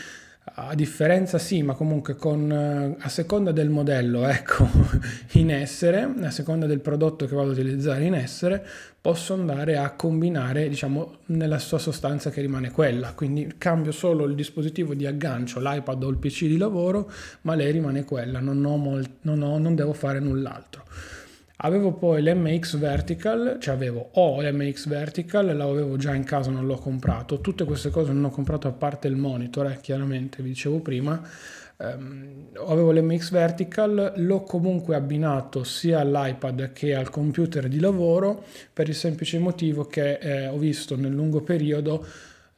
a 0.55 0.75
differenza 0.75 1.37
sì, 1.37 1.61
ma 1.63 1.75
comunque 1.75 2.17
con, 2.17 2.97
a 2.99 3.09
seconda 3.11 3.53
del 3.53 3.69
modello 3.69 4.25
ecco, 4.29 4.67
in 5.33 5.51
essere, 5.51 6.11
a 6.23 6.31
seconda 6.31 6.65
del 6.65 6.81
prodotto 6.81 7.27
che 7.27 7.35
vado 7.35 7.51
a 7.51 7.53
utilizzare 7.53 8.05
in 8.05 8.15
essere, 8.15 8.67
posso 8.99 9.35
andare 9.35 9.77
a 9.77 9.91
combinare 9.91 10.71
diciamo 10.71 11.19
nella 11.27 11.59
sua 11.59 11.77
sostanza 11.77 12.31
che 12.31 12.41
rimane 12.41 12.71
quella. 12.71 13.13
Quindi 13.13 13.57
cambio 13.59 13.93
solo 13.93 14.25
il 14.25 14.35
dispositivo 14.35 14.95
di 14.95 15.05
aggancio, 15.05 15.61
l'iPad 15.61 16.03
o 16.03 16.09
il 16.09 16.17
PC 16.17 16.47
di 16.47 16.57
lavoro, 16.57 17.13
ma 17.43 17.55
lei 17.55 17.73
rimane 17.73 18.05
quella, 18.05 18.41
non, 18.41 18.65
ho 18.65 18.79
molt- 18.79 19.19
non, 19.21 19.43
ho, 19.43 19.59
non 19.59 19.75
devo 19.75 19.93
fare 19.93 20.19
null'altro. 20.19 20.85
Avevo 21.61 21.93
poi 21.93 22.23
l'MX 22.23 22.77
Vertical, 22.77 23.57
cioè 23.59 23.75
avevo, 23.75 24.11
ho 24.13 24.43
l'MX 24.43 24.89
Vertical, 24.89 25.57
l'avevo 25.57 25.97
già 25.97 26.15
in 26.15 26.25
casa, 26.25 26.51
non 26.51 26.67
l'ho 26.67 26.77
comprato. 26.77 27.41
Tutte 27.41 27.65
queste 27.65 27.89
cose 27.89 28.13
non 28.13 28.25
ho 28.25 28.31
comprato 28.31 28.69
a 28.69 28.73
parte 28.73 29.09
il 29.09 29.17
monitor, 29.17 29.71
eh, 29.71 29.79
chiaramente, 29.81 30.43
vi 30.43 30.51
dicevo 30.51 30.81
prima. 30.81 31.19
Um, 31.79 32.49
avevo 32.67 32.93
l'MX 32.93 33.31
Vertical, 33.31 34.13
l'ho 34.17 34.43
comunque 34.43 34.97
abbinato 34.97 35.65
sia 35.65 36.01
all'iPad 36.01 36.73
che 36.73 36.95
al 36.95 37.09
computer 37.09 37.69
di 37.69 37.81
lavoro 37.81 38.45
per 38.73 38.89
il 38.89 38.95
semplice 38.95 39.39
motivo 39.39 39.87
che 39.87 40.19
eh, 40.19 40.49
ho 40.49 40.59
visto 40.59 40.95
nel 40.97 41.13
lungo 41.13 41.41
periodo 41.41 42.07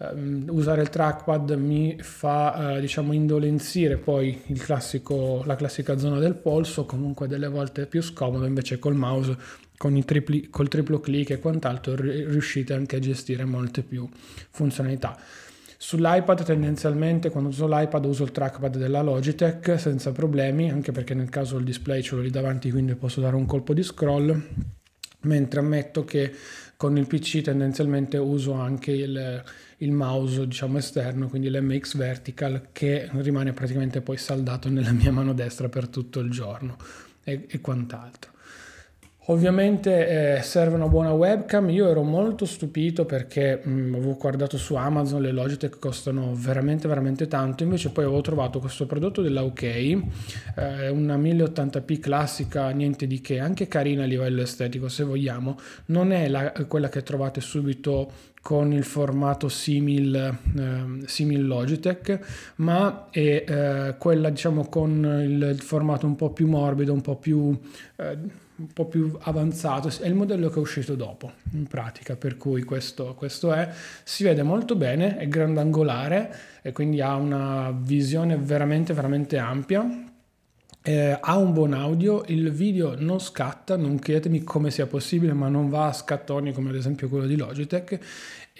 usare 0.00 0.82
il 0.82 0.90
trackpad 0.90 1.50
mi 1.52 1.96
fa 2.00 2.76
uh, 2.76 2.80
diciamo 2.80 3.12
indolenzire 3.12 3.96
poi 3.96 4.40
classico, 4.56 5.42
la 5.44 5.56
classica 5.56 5.98
zona 5.98 6.18
del 6.20 6.36
polso, 6.36 6.84
comunque 6.84 7.26
delle 7.26 7.48
volte 7.48 7.82
è 7.82 7.86
più 7.86 8.00
scomodo, 8.00 8.46
invece 8.46 8.78
col 8.78 8.94
mouse 8.94 9.36
con 9.76 10.00
tripli, 10.04 10.50
col 10.50 10.68
triplo 10.68 11.00
clic 11.00 11.30
e 11.30 11.40
quant'altro 11.40 11.96
riuscite 11.96 12.74
anche 12.74 12.96
a 12.96 12.98
gestire 13.00 13.44
molte 13.44 13.82
più 13.82 14.08
funzionalità. 14.50 15.16
Sull'iPad 15.80 16.42
tendenzialmente 16.42 17.30
quando 17.30 17.50
uso 17.50 17.68
l'iPad 17.68 18.04
uso 18.04 18.24
il 18.24 18.32
trackpad 18.32 18.76
della 18.76 19.02
Logitech 19.02 19.78
senza 19.78 20.12
problemi, 20.12 20.70
anche 20.70 20.92
perché 20.92 21.14
nel 21.14 21.28
caso 21.28 21.56
il 21.58 21.64
display 21.64 22.02
ce 22.02 22.14
l'ho 22.14 22.22
lì 22.22 22.30
davanti 22.30 22.70
quindi 22.70 22.94
posso 22.94 23.20
dare 23.20 23.36
un 23.36 23.46
colpo 23.46 23.74
di 23.74 23.82
scroll, 23.82 24.46
mentre 25.22 25.60
ammetto 25.60 26.04
che 26.04 26.32
con 26.76 26.96
il 26.96 27.06
PC 27.06 27.42
tendenzialmente 27.42 28.16
uso 28.16 28.52
anche 28.52 28.92
il, 28.92 29.42
il 29.78 29.92
mouse 29.92 30.46
diciamo 30.46 30.78
esterno, 30.78 31.28
quindi 31.28 31.50
l'MX 31.50 31.96
Vertical 31.96 32.68
che 32.72 33.08
rimane 33.12 33.52
praticamente 33.52 34.00
poi 34.00 34.16
saldato 34.16 34.68
nella 34.68 34.92
mia 34.92 35.12
mano 35.12 35.32
destra 35.32 35.68
per 35.68 35.88
tutto 35.88 36.20
il 36.20 36.30
giorno 36.30 36.76
e, 37.22 37.46
e 37.48 37.60
quant'altro. 37.60 38.32
Ovviamente 39.30 40.36
eh, 40.38 40.42
serve 40.42 40.76
una 40.76 40.88
buona 40.88 41.12
webcam, 41.12 41.68
io 41.68 41.86
ero 41.86 42.02
molto 42.02 42.46
stupito 42.46 43.04
perché 43.04 43.60
mh, 43.62 43.70
mm, 43.70 43.94
avevo 43.94 44.16
guardato 44.16 44.56
su 44.56 44.74
Amazon, 44.74 45.20
le 45.20 45.32
Logitech 45.32 45.78
costano 45.78 46.32
veramente 46.34 46.88
veramente 46.88 47.28
tanto, 47.28 47.62
invece 47.62 47.90
poi 47.90 48.04
avevo 48.04 48.22
trovato 48.22 48.58
questo 48.58 48.86
prodotto 48.86 49.20
della 49.20 49.44
OK, 49.44 49.62
eh, 49.62 50.88
una 50.88 51.18
1080p 51.18 52.00
classica, 52.00 52.70
niente 52.70 53.06
di 53.06 53.20
che, 53.20 53.38
anche 53.38 53.68
carina 53.68 54.04
a 54.04 54.06
livello 54.06 54.40
estetico 54.40 54.88
se 54.88 55.04
vogliamo, 55.04 55.58
non 55.86 56.10
è 56.10 56.26
la, 56.28 56.50
quella 56.66 56.88
che 56.88 57.02
trovate 57.02 57.42
subito 57.42 58.10
con 58.40 58.72
il 58.72 58.84
formato 58.84 59.50
simil, 59.50 60.38
eh, 60.56 61.06
simil 61.06 61.46
Logitech, 61.46 62.54
ma 62.56 63.08
è 63.10 63.44
eh, 63.46 63.94
quella 63.98 64.30
diciamo 64.30 64.70
con 64.70 65.22
il, 65.22 65.50
il, 65.52 65.60
formato 65.60 66.06
un 66.06 66.16
po' 66.16 66.30
più 66.30 66.48
morbido, 66.48 66.94
un 66.94 67.02
po' 67.02 67.16
più 67.16 67.58
eh, 67.96 68.46
un 68.58 68.72
po' 68.72 68.86
più 68.86 69.16
avanzato, 69.20 69.88
è 70.00 70.06
il 70.06 70.14
modello 70.14 70.48
che 70.48 70.56
è 70.56 70.58
uscito 70.58 70.96
dopo 70.96 71.32
in 71.52 71.66
pratica, 71.66 72.16
per 72.16 72.36
cui 72.36 72.64
questo, 72.64 73.14
questo 73.14 73.52
è, 73.52 73.70
si 74.02 74.24
vede 74.24 74.42
molto 74.42 74.74
bene, 74.74 75.16
è 75.16 75.28
grandangolare 75.28 76.34
e 76.62 76.72
quindi 76.72 77.00
ha 77.00 77.14
una 77.14 77.70
visione 77.72 78.36
veramente 78.36 78.92
veramente 78.92 79.38
ampia, 79.38 80.06
eh, 80.82 81.18
ha 81.20 81.36
un 81.36 81.52
buon 81.52 81.72
audio, 81.72 82.24
il 82.26 82.50
video 82.50 82.94
non 82.98 83.20
scatta, 83.20 83.76
non 83.76 83.98
chiedetemi 83.98 84.42
come 84.42 84.70
sia 84.70 84.86
possibile, 84.86 85.34
ma 85.34 85.48
non 85.48 85.68
va 85.68 85.86
a 85.86 85.92
scattoni 85.92 86.52
come 86.52 86.70
ad 86.70 86.76
esempio 86.76 87.08
quello 87.08 87.26
di 87.26 87.36
Logitech 87.36 87.98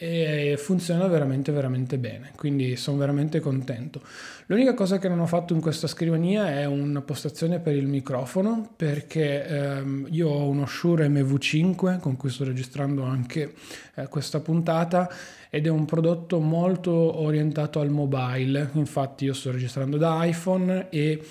e 0.01 0.55
funziona 0.59 1.07
veramente 1.09 1.51
veramente 1.51 1.99
bene 1.99 2.31
quindi 2.37 2.77
sono 2.77 2.99
veramente 2.99 3.41
contento. 3.41 4.01
L'unica 4.47 4.73
cosa 4.73 4.99
che 4.99 5.09
non 5.09 5.19
ho 5.19 5.27
fatto 5.27 5.53
in 5.53 5.61
questa 5.61 5.89
scrivania 5.89 6.49
è 6.51 6.65
una 6.65 7.03
postazione 7.03 7.59
per 7.59 7.75
il 7.75 7.87
microfono 7.87 8.71
perché 8.77 9.45
ehm, 9.45 10.07
io 10.11 10.29
ho 10.29 10.49
uno 10.49 10.67
Shure 10.67 11.09
MV5 11.09 11.99
con 11.99 12.17
cui 12.17 12.31
sto 12.31 12.45
registrando 12.45 13.03
anche 13.03 13.55
eh, 13.95 14.07
questa 14.09 14.41
puntata 14.41 15.11
ed 15.51 15.67
è 15.67 15.69
un 15.69 15.85
prodotto 15.85 16.39
molto 16.39 16.93
orientato 16.93 17.81
al 17.81 17.91
mobile. 17.91 18.71
Infatti 18.75 19.25
io 19.25 19.35
sto 19.35 19.51
registrando 19.51 19.97
da 19.97 20.25
iPhone 20.25 20.89
e 20.91 21.23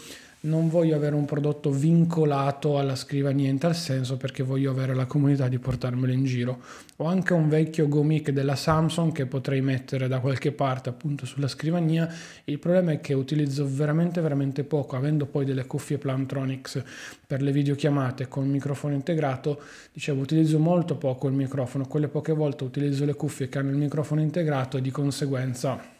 non 0.41 0.69
voglio 0.69 0.95
avere 0.95 1.15
un 1.15 1.25
prodotto 1.25 1.71
vincolato 1.71 2.77
alla 2.77 2.95
scrivania 2.95 3.49
in 3.49 3.57
tal 3.57 3.75
senso 3.75 4.17
perché 4.17 4.43
voglio 4.43 4.69
avere 4.69 4.93
la 4.93 5.05
comunità 5.05 5.47
di 5.47 5.57
portarmelo 5.57 6.13
in 6.13 6.25
giro. 6.25 6.59
Ho 6.97 7.05
anche 7.05 7.33
un 7.33 7.49
vecchio 7.49 7.87
Gomic 7.87 8.29
della 8.29 8.55
Samsung 8.55 9.11
che 9.11 9.25
potrei 9.25 9.61
mettere 9.61 10.07
da 10.07 10.19
qualche 10.19 10.51
parte 10.51 10.89
appunto 10.89 11.25
sulla 11.25 11.47
scrivania. 11.47 12.07
Il 12.43 12.59
problema 12.59 12.91
è 12.91 13.01
che 13.01 13.13
utilizzo 13.13 13.67
veramente 13.67 14.21
veramente 14.21 14.63
poco, 14.63 14.95
avendo 14.95 15.25
poi 15.25 15.43
delle 15.43 15.65
cuffie 15.65 15.97
Plantronics 15.97 16.83
per 17.25 17.41
le 17.41 17.51
videochiamate 17.51 18.27
con 18.27 18.47
microfono 18.47 18.93
integrato, 18.93 19.59
dicevo 19.91 20.21
utilizzo 20.21 20.59
molto 20.59 20.95
poco 20.95 21.27
il 21.27 21.33
microfono, 21.33 21.87
quelle 21.87 22.07
poche 22.07 22.33
volte 22.33 22.63
utilizzo 22.63 23.05
le 23.05 23.15
cuffie 23.15 23.49
che 23.49 23.57
hanno 23.57 23.71
il 23.71 23.77
microfono 23.77 24.21
integrato 24.21 24.77
e 24.77 24.81
di 24.81 24.91
conseguenza 24.91 25.95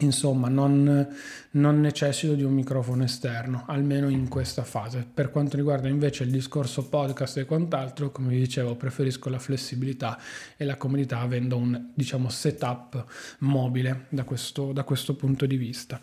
Insomma, 0.00 0.48
non, 0.48 1.08
non, 1.52 1.80
necessito 1.80 2.34
di 2.34 2.44
un 2.44 2.52
microfono 2.52 3.02
esterno, 3.02 3.64
almeno 3.66 4.08
in 4.08 4.28
questa 4.28 4.62
fase. 4.62 5.06
Per 5.12 5.30
quanto 5.30 5.56
riguarda 5.56 5.88
invece 5.88 6.22
il 6.24 6.30
discorso 6.30 6.88
podcast 6.88 7.38
e 7.38 7.44
quant'altro, 7.44 8.10
come 8.10 8.28
vi 8.28 8.38
dicevo, 8.38 8.76
preferisco 8.76 9.28
la 9.28 9.38
flessibilità 9.38 10.18
e 10.56 10.64
la 10.64 10.76
comodità 10.76 11.18
avendo 11.18 11.56
un 11.56 11.90
diciamo, 11.94 12.28
setup 12.28 13.04
mobile 13.38 14.06
da 14.10 14.22
questo, 14.24 14.72
da 14.72 14.84
questo 14.84 15.14
punto 15.16 15.46
di 15.46 15.56
vista. 15.56 16.00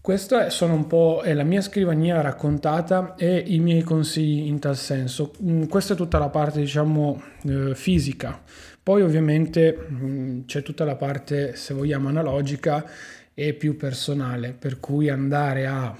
Questa 0.00 0.46
è 0.46 1.34
la 1.34 1.42
mia 1.42 1.60
scrivania 1.60 2.22
raccontata 2.22 3.14
e 3.14 3.44
i 3.46 3.58
miei 3.58 3.82
consigli 3.82 4.46
in 4.46 4.58
tal 4.58 4.76
senso. 4.76 5.32
Mm, 5.42 5.64
questa 5.64 5.92
è 5.92 5.96
tutta 5.96 6.18
la 6.18 6.30
parte, 6.30 6.60
diciamo, 6.60 7.22
eh, 7.44 7.74
fisica. 7.74 8.40
Poi 8.88 9.02
ovviamente 9.02 9.76
mm, 9.92 10.44
c'è 10.46 10.62
tutta 10.62 10.86
la 10.86 10.96
parte, 10.96 11.54
se 11.56 11.74
vogliamo, 11.74 12.08
analogica 12.08 12.86
e 13.34 13.52
più 13.52 13.76
personale, 13.76 14.56
per 14.58 14.80
cui 14.80 15.10
andare 15.10 15.66
a 15.66 15.94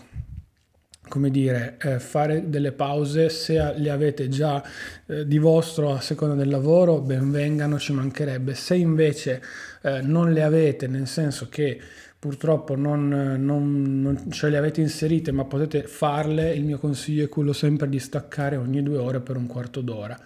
come 1.07 1.31
dire, 1.31 1.77
eh, 1.83 1.99
fare 1.99 2.49
delle 2.49 2.73
pause, 2.73 3.29
se 3.29 3.75
le 3.77 3.91
avete 3.91 4.29
già 4.29 4.65
eh, 5.05 5.27
di 5.27 5.37
vostro 5.37 5.93
a 5.93 6.01
seconda 6.01 6.35
del 6.35 6.49
lavoro, 6.49 7.03
ben 7.03 7.31
vengano, 7.31 7.79
ci 7.79 7.93
mancherebbe. 7.93 8.55
Se 8.55 8.75
invece 8.75 9.43
eh, 9.83 10.01
non 10.01 10.33
le 10.33 10.43
avete, 10.43 10.87
nel 10.87 11.07
senso 11.07 11.49
che 11.51 11.79
purtroppo 12.19 12.75
non, 12.75 13.07
non, 13.07 14.01
non, 14.01 14.31
ce 14.31 14.49
le 14.49 14.57
avete 14.57 14.81
inserite 14.81 15.31
ma 15.31 15.45
potete 15.45 15.83
farle, 15.83 16.55
il 16.55 16.65
mio 16.65 16.79
consiglio 16.79 17.27
è 17.27 17.29
quello 17.29 17.53
sempre 17.53 17.87
di 17.91 17.99
staccare 17.99 18.57
ogni 18.57 18.83
due 18.83 18.97
ore 18.97 19.21
per 19.21 19.37
un 19.37 19.47
quarto 19.47 19.83
d'ora. 19.83 20.19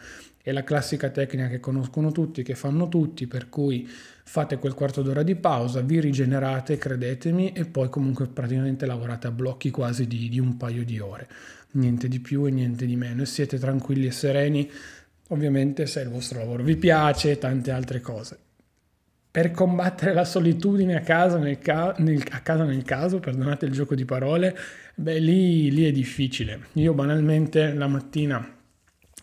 È 0.42 0.50
la 0.50 0.64
classica 0.64 1.08
tecnica 1.10 1.48
che 1.48 1.60
conoscono 1.60 2.10
tutti, 2.10 2.42
che 2.42 2.54
fanno 2.54 2.88
tutti, 2.88 3.26
per 3.26 3.48
cui 3.48 3.88
fate 3.88 4.58
quel 4.58 4.74
quarto 4.74 5.02
d'ora 5.02 5.22
di 5.22 5.36
pausa, 5.36 5.80
vi 5.82 6.00
rigenerate, 6.00 6.78
credetemi, 6.78 7.52
e 7.52 7.64
poi 7.64 7.88
comunque 7.88 8.26
praticamente 8.26 8.84
lavorate 8.84 9.28
a 9.28 9.30
blocchi 9.30 9.70
quasi 9.70 10.06
di, 10.06 10.28
di 10.28 10.40
un 10.40 10.56
paio 10.56 10.84
di 10.84 10.98
ore. 10.98 11.28
Niente 11.72 12.08
di 12.08 12.20
più 12.20 12.44
e 12.46 12.50
niente 12.50 12.86
di 12.86 12.96
meno. 12.96 13.22
E 13.22 13.26
siete 13.26 13.58
tranquilli 13.58 14.06
e 14.06 14.10
sereni, 14.10 14.68
ovviamente 15.28 15.86
se 15.86 16.00
il 16.00 16.08
vostro 16.08 16.38
lavoro 16.38 16.62
vi 16.62 16.76
piace 16.76 17.30
e 17.30 17.38
tante 17.38 17.70
altre 17.70 18.00
cose 18.00 18.38
per 19.32 19.50
combattere 19.50 20.12
la 20.12 20.26
solitudine 20.26 20.96
a 20.96 21.00
casa 21.00 21.38
nel, 21.38 21.56
ca- 21.56 21.94
nel, 21.98 22.22
a 22.32 22.40
casa 22.40 22.64
nel 22.64 22.82
caso, 22.82 23.18
perdonate 23.18 23.64
il 23.64 23.72
gioco 23.72 23.94
di 23.94 24.04
parole, 24.04 24.54
beh 24.94 25.18
lì, 25.18 25.70
lì, 25.70 25.86
è 25.86 25.90
difficile. 25.90 26.66
Io 26.74 26.92
banalmente 26.92 27.72
la 27.72 27.86
mattina, 27.86 28.46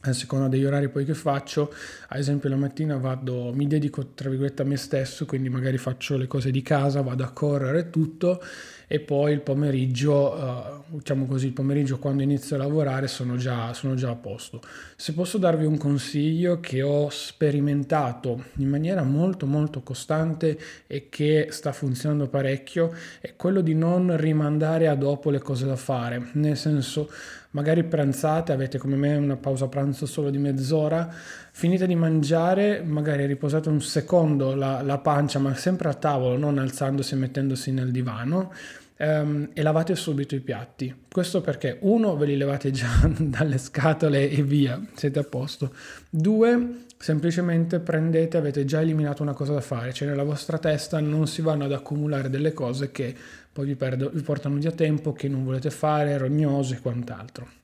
a 0.02 0.14
seconda 0.14 0.48
degli 0.48 0.64
orari 0.64 0.90
poi 0.90 1.06
che 1.06 1.14
faccio, 1.14 1.74
ad 2.12 2.20
esempio 2.20 2.50
la 2.50 2.56
mattina 2.56 2.98
vado, 2.98 3.52
mi 3.54 3.68
dedico 3.68 4.14
tra 4.16 4.30
virgolette 4.30 4.64
a 4.64 4.66
me 4.66 4.78
stesso, 4.78 5.26
quindi 5.28 5.48
magari 5.50 5.78
faccio 5.78 6.18
le 6.18 6.26
cose 6.26 6.50
di 6.50 6.64
casa, 6.64 7.02
vado 7.02 7.24
a 7.24 7.30
correre 7.30 7.92
tutto, 7.92 8.42
e 8.88 9.00
poi 9.00 9.34
il 9.34 9.42
pomeriggio, 9.42 10.36
eh, 10.36 10.82
diciamo 10.88 11.28
così, 11.28 11.46
il 11.46 11.54
pomeriggio 11.54 12.00
quando 12.00 12.24
inizio 12.24 12.56
a 12.56 12.60
lavorare 12.60 13.08
sono 13.08 13.36
già, 13.36 13.72
sono 13.74 13.94
già 13.94 14.10
a 14.10 14.16
posto. 14.16 14.60
Se 14.96 15.14
posso 15.14 15.38
darvi 15.38 15.66
un 15.66 15.78
consiglio 15.78 16.60
che 16.60 16.82
ho 16.82 17.10
sperimentato 17.10 18.46
in 18.56 18.70
maniera 18.70 19.04
molto 19.04 19.46
molto 19.46 19.82
costante 19.82 20.58
e 20.88 21.10
che 21.10 21.50
sta 21.52 21.72
funzionando 21.72 22.28
parecchio 22.28 22.92
è 23.22 23.36
quello 23.36 23.62
di 23.62 23.76
non 23.76 24.18
rimandare 24.18 24.88
a 24.88 24.96
dopo 24.96 25.30
le 25.30 25.40
cose 25.40 25.68
da 25.68 25.76
fare, 25.76 26.30
nel 26.34 26.58
senso 26.58 27.08
magari 27.52 27.84
pranzate, 27.84 28.52
avete 28.52 28.78
come 28.78 28.96
me 28.96 29.16
una 29.16 29.36
pausa 29.36 29.68
pranzo 29.68 30.06
solo 30.06 30.30
di 30.30 30.38
mezz'ora, 30.38 31.12
finite 31.60 31.86
di 31.86 31.96
mangiare, 31.96 32.82
magari 32.86 33.26
riposate 33.26 33.68
un 33.68 33.82
secondo 33.82 34.56
la, 34.56 34.82
la 34.82 34.98
pancia, 35.00 35.40
ma 35.40 35.54
sempre 35.56 35.90
a 35.90 35.94
tavolo, 35.94 36.38
non 36.38 36.58
alzandosi 36.58 37.16
e 37.16 37.18
mettendosi 37.18 37.74
nel 37.74 37.92
divano. 37.92 38.54
Um, 38.96 39.50
e 39.54 39.62
lavate 39.62 39.94
subito 39.96 40.36
i 40.36 40.40
piatti. 40.40 40.94
Questo 41.12 41.42
perché 41.42 41.78
uno 41.82 42.16
ve 42.16 42.28
li 42.28 42.38
levate 42.38 42.72
già 42.72 42.88
dalle 43.20 43.58
scatole 43.58 44.30
e 44.30 44.42
via, 44.42 44.82
siete 44.94 45.20
a 45.20 45.24
posto. 45.24 45.74
Due, 46.10 46.86
semplicemente 46.98 47.80
prendete, 47.80 48.38
avete 48.38 48.64
già 48.64 48.80
eliminato 48.80 49.22
una 49.22 49.34
cosa 49.34 49.52
da 49.52 49.62
fare, 49.62 49.92
cioè 49.92 50.08
nella 50.08 50.24
vostra 50.24 50.60
testa 50.60 51.02
non 51.02 51.28
si 51.28 51.42
vanno 51.42 51.66
ad 51.66 51.74
accumulare 51.74 52.30
delle 52.30 52.54
cose 52.54 52.90
che 52.92 53.14
poi 53.52 53.66
vi, 53.66 53.76
perdo, 53.76 54.10
vi 54.14 54.22
portano 54.22 54.56
via 54.56 54.72
tempo, 54.72 55.12
che 55.12 55.28
non 55.28 55.44
volete 55.44 55.70
fare, 55.72 56.18
rognoso 56.18 56.74
e 56.74 56.80
quant'altro. 56.80 57.59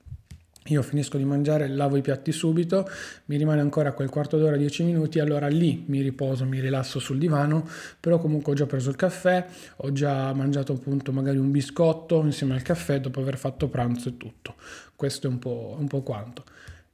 Io 0.68 0.82
finisco 0.82 1.16
di 1.16 1.24
mangiare, 1.24 1.68
lavo 1.68 1.96
i 1.96 2.00
piatti 2.00 2.32
subito, 2.32 2.88
mi 3.26 3.36
rimane 3.36 3.60
ancora 3.60 3.92
quel 3.92 4.08
quarto 4.08 4.38
d'ora, 4.38 4.56
dieci 4.56 4.82
minuti, 4.82 5.20
allora 5.20 5.46
lì 5.46 5.84
mi 5.86 6.00
riposo, 6.00 6.44
mi 6.44 6.60
rilasso 6.60 6.98
sul 6.98 7.18
divano, 7.18 7.68
però 8.00 8.18
comunque 8.18 8.52
ho 8.52 8.54
già 8.56 8.66
preso 8.66 8.90
il 8.90 8.96
caffè, 8.96 9.46
ho 9.76 9.92
già 9.92 10.32
mangiato 10.32 10.72
appunto 10.72 11.12
magari 11.12 11.38
un 11.38 11.50
biscotto 11.50 12.22
insieme 12.24 12.54
al 12.54 12.62
caffè 12.62 13.00
dopo 13.00 13.20
aver 13.20 13.38
fatto 13.38 13.68
pranzo 13.68 14.08
e 14.08 14.16
tutto. 14.16 14.54
Questo 14.94 15.26
è 15.26 15.30
un 15.30 15.38
po', 15.38 15.76
un 15.78 15.86
po 15.86 16.02
quanto. 16.02 16.44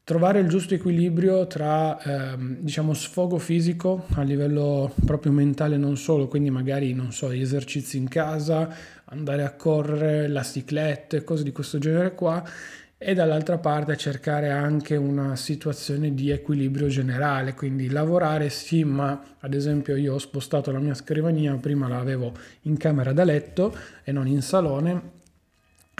Trovare 0.05 0.41
il 0.41 0.49
giusto 0.49 0.75
equilibrio 0.75 1.47
tra 1.47 1.97
ehm, 2.03 2.57
diciamo 2.59 2.93
sfogo 2.93 3.39
fisico 3.39 4.07
a 4.15 4.23
livello 4.23 4.93
proprio 5.07 5.31
mentale 5.31 5.77
non 5.77 5.97
solo, 5.97 6.27
quindi 6.27 6.51
magari 6.51 6.93
non 6.93 7.13
so, 7.13 7.33
gli 7.33 7.41
esercizi 7.41 7.99
in 7.99 8.09
casa, 8.09 8.69
andare 9.05 9.45
a 9.45 9.53
correre, 9.53 10.27
la 10.27 10.43
ciclette, 10.43 11.23
cose 11.23 11.45
di 11.45 11.53
questo 11.53 11.79
genere 11.79 12.15
qua 12.17 12.43
e 13.03 13.15
dall'altra 13.15 13.59
parte 13.59 13.97
cercare 13.97 14.51
anche 14.51 14.97
una 14.97 15.37
situazione 15.37 16.15
di 16.15 16.31
equilibrio 16.31 16.87
generale, 16.87 17.55
quindi 17.55 17.89
lavorare 17.89 18.49
sì, 18.49 18.85
ma 18.85 19.37
ad 19.41 19.55
esempio 19.55 19.97
io 19.97 20.15
ho 20.15 20.19
spostato 20.19 20.71
la 20.71 20.79
mia 20.79 20.95
scrivania, 20.95 21.55
prima 21.57 21.89
l'avevo 21.89 22.33
in 22.63 22.77
camera 22.77 23.13
da 23.13 23.25
letto 23.25 23.77
e 24.05 24.13
non 24.13 24.27
in 24.27 24.43
salone 24.43 25.21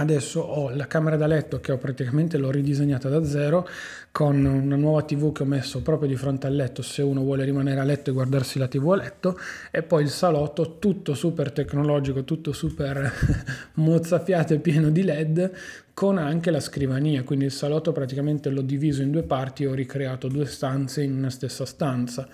Adesso 0.03 0.41
ho 0.41 0.71
la 0.71 0.89
camera 0.89 1.17
da 1.17 1.29
letto 1.29 1.61
che 1.61 1.71
ho 1.71 1.79
praticamente 1.79 2.37
l'ho 2.37 2.51
ridisegnata 2.51 3.09
da 3.09 3.25
zero 3.25 3.69
con 4.11 4.45
una 4.45 4.75
nuova 4.75 5.03
TV 5.03 5.31
che 5.31 5.45
ho 5.45 5.47
messo 5.47 5.81
proprio 5.81 6.09
di 6.09 6.17
fronte 6.17 6.49
al 6.49 6.57
letto 6.57 6.83
se 6.83 7.03
uno 7.03 7.21
vuole 7.23 7.45
rimanere 7.45 7.79
a 7.79 7.85
letto 7.85 8.11
e 8.11 8.13
guardarsi 8.13 8.59
la 8.59 8.67
TV 8.67 8.91
a 8.91 8.97
letto. 8.97 9.39
E 9.71 9.85
poi 9.85 10.03
il 10.03 10.11
salotto 10.11 10.79
tutto 10.81 11.15
super 11.15 11.53
tecnologico, 11.53 12.25
tutto 12.25 12.53
super 12.53 13.13
mozzafiato 13.75 14.55
e 14.55 14.59
pieno 14.59 14.91
di 14.91 15.05
LED 15.05 15.53
con 15.95 16.19
anche 16.19 16.51
la 16.51 16.59
scrivania, 16.61 17.23
quindi 17.23 17.45
il 17.45 17.53
salotto 17.53 17.93
praticamente 17.93 18.51
l'ho 18.51 18.63
diviso 18.63 19.03
in 19.03 19.13
due 19.13 19.23
parti 19.23 19.63
e 19.63 19.69
ho 19.69 19.75
ricreato 19.75 20.27
due 20.27 20.47
stanze 20.47 21.03
in 21.03 21.15
una 21.15 21.31
stessa 21.31 21.65
stanza 21.65 22.29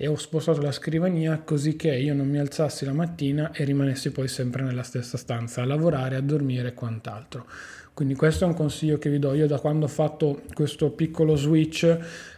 e 0.00 0.06
ho 0.06 0.14
spostato 0.14 0.62
la 0.62 0.70
scrivania 0.70 1.40
così 1.44 1.74
che 1.74 1.92
io 1.92 2.14
non 2.14 2.28
mi 2.28 2.38
alzassi 2.38 2.84
la 2.84 2.92
mattina 2.92 3.50
e 3.50 3.64
rimanessi 3.64 4.12
poi 4.12 4.28
sempre 4.28 4.62
nella 4.62 4.84
stessa 4.84 5.16
stanza 5.16 5.62
a 5.62 5.64
lavorare, 5.64 6.14
a 6.14 6.20
dormire 6.20 6.68
e 6.68 6.74
quant'altro. 6.74 7.46
Quindi 7.94 8.14
questo 8.14 8.44
è 8.44 8.46
un 8.46 8.54
consiglio 8.54 8.96
che 8.96 9.10
vi 9.10 9.18
do. 9.18 9.34
Io 9.34 9.48
da 9.48 9.58
quando 9.58 9.86
ho 9.86 9.88
fatto 9.88 10.42
questo 10.54 10.90
piccolo 10.92 11.34
switch 11.34 11.82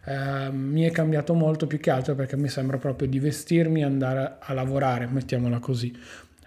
eh, 0.07 0.51
mi 0.51 0.85
è 0.85 0.91
cambiato 0.91 1.35
molto 1.35 1.67
più 1.67 1.79
che 1.79 1.91
altro 1.91 2.15
perché 2.15 2.35
mi 2.35 2.49
sembra 2.49 2.79
proprio 2.79 3.07
di 3.07 3.19
vestirmi 3.19 3.81
e 3.81 3.85
andare 3.85 4.37
a 4.41 4.55
lavorare, 4.55 5.07
mettiamola 5.07 5.59
così. 5.59 5.95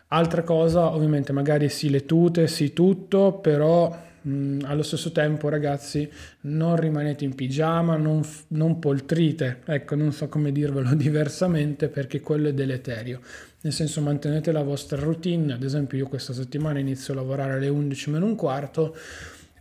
Altra 0.07 0.41
cosa, 0.41 0.91
ovviamente 0.91 1.31
magari 1.31 1.69
sì 1.69 1.91
le 1.91 2.07
tute, 2.07 2.47
sì 2.47 2.73
tutto, 2.73 3.33
però 3.33 3.95
allo 4.25 4.83
stesso 4.83 5.11
tempo, 5.11 5.49
ragazzi, 5.49 6.09
non 6.41 6.75
rimanete 6.75 7.23
in 7.23 7.35
pigiama, 7.35 7.97
non, 7.97 8.21
non 8.49 8.79
poltrite, 8.79 9.61
ecco, 9.65 9.95
non 9.95 10.11
so 10.11 10.29
come 10.29 10.51
dirvelo 10.51 10.93
diversamente 10.95 11.89
perché 11.89 12.21
quello 12.21 12.49
è 12.49 12.53
deleterio. 12.53 13.19
Nel 13.61 13.73
senso, 13.73 14.01
mantenete 14.01 14.51
la 14.51 14.63
vostra 14.63 14.99
routine. 14.99 15.53
Ad 15.53 15.63
esempio, 15.63 15.97
io 15.97 16.07
questa 16.07 16.33
settimana 16.33 16.79
inizio 16.79 17.13
a 17.13 17.17
lavorare 17.17 17.53
alle 17.53 17.69
11 17.69 18.09
meno 18.09 18.25
un 18.25 18.35
quarto 18.35 18.95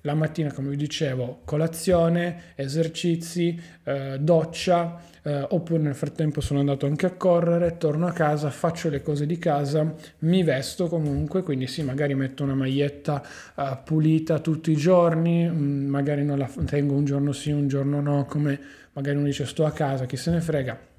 la 0.02 0.14
mattina, 0.14 0.52
come 0.52 0.70
vi 0.70 0.76
dicevo, 0.76 1.40
colazione, 1.44 2.52
esercizi, 2.54 3.60
eh, 3.84 4.18
doccia, 4.20 5.00
eh, 5.22 5.46
oppure 5.50 5.80
nel 5.80 5.94
frattempo 5.94 6.40
sono 6.40 6.60
andato 6.60 6.86
anche 6.86 7.06
a 7.06 7.12
correre, 7.12 7.78
torno 7.78 8.06
a 8.06 8.12
casa, 8.12 8.50
faccio 8.50 8.88
le 8.88 9.02
cose 9.02 9.26
di 9.26 9.38
casa, 9.38 9.94
mi 10.20 10.42
vesto 10.42 10.88
comunque, 10.88 11.42
quindi 11.42 11.66
sì, 11.66 11.82
magari 11.82 12.14
metto 12.14 12.42
una 12.42 12.54
maglietta 12.54 13.22
eh, 13.56 13.78
pulita 13.84 14.40
tutti 14.40 14.72
i 14.72 14.76
giorni, 14.76 15.48
mm, 15.48 15.88
magari 15.88 16.24
non 16.24 16.38
la 16.38 16.50
tengo 16.66 16.94
un 16.94 17.04
giorno 17.04 17.32
sì, 17.32 17.50
un 17.50 17.68
giorno 17.68 18.00
no, 18.00 18.24
come 18.26 18.58
magari 18.94 19.16
uno 19.16 19.26
dice 19.26 19.46
sto 19.46 19.64
a 19.64 19.70
casa, 19.70 20.06
chi 20.06 20.16
se 20.16 20.30
ne 20.30 20.40
frega 20.40 20.90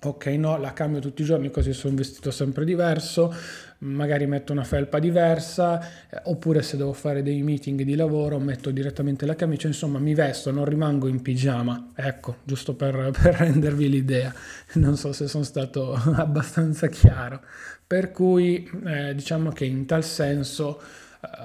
Ok, 0.00 0.26
no, 0.26 0.58
la 0.58 0.72
cambio 0.72 1.00
tutti 1.00 1.22
i 1.22 1.24
giorni 1.24 1.50
così 1.50 1.72
sono 1.72 1.96
vestito 1.96 2.30
sempre 2.30 2.64
diverso, 2.64 3.34
magari 3.78 4.26
metto 4.26 4.52
una 4.52 4.62
felpa 4.62 5.00
diversa, 5.00 5.80
eh, 6.08 6.20
oppure 6.26 6.62
se 6.62 6.76
devo 6.76 6.92
fare 6.92 7.20
dei 7.24 7.42
meeting 7.42 7.82
di 7.82 7.96
lavoro 7.96 8.38
metto 8.38 8.70
direttamente 8.70 9.26
la 9.26 9.34
camicia, 9.34 9.66
insomma 9.66 9.98
mi 9.98 10.14
vesto, 10.14 10.52
non 10.52 10.66
rimango 10.66 11.08
in 11.08 11.20
pigiama, 11.20 11.90
ecco, 11.96 12.36
giusto 12.44 12.74
per, 12.74 13.10
per 13.20 13.34
rendervi 13.34 13.88
l'idea, 13.88 14.32
non 14.74 14.96
so 14.96 15.12
se 15.12 15.26
sono 15.26 15.42
stato 15.42 15.94
abbastanza 16.14 16.86
chiaro, 16.86 17.42
per 17.84 18.12
cui 18.12 18.70
eh, 18.86 19.16
diciamo 19.16 19.50
che 19.50 19.64
in 19.64 19.84
tal 19.84 20.04
senso 20.04 20.80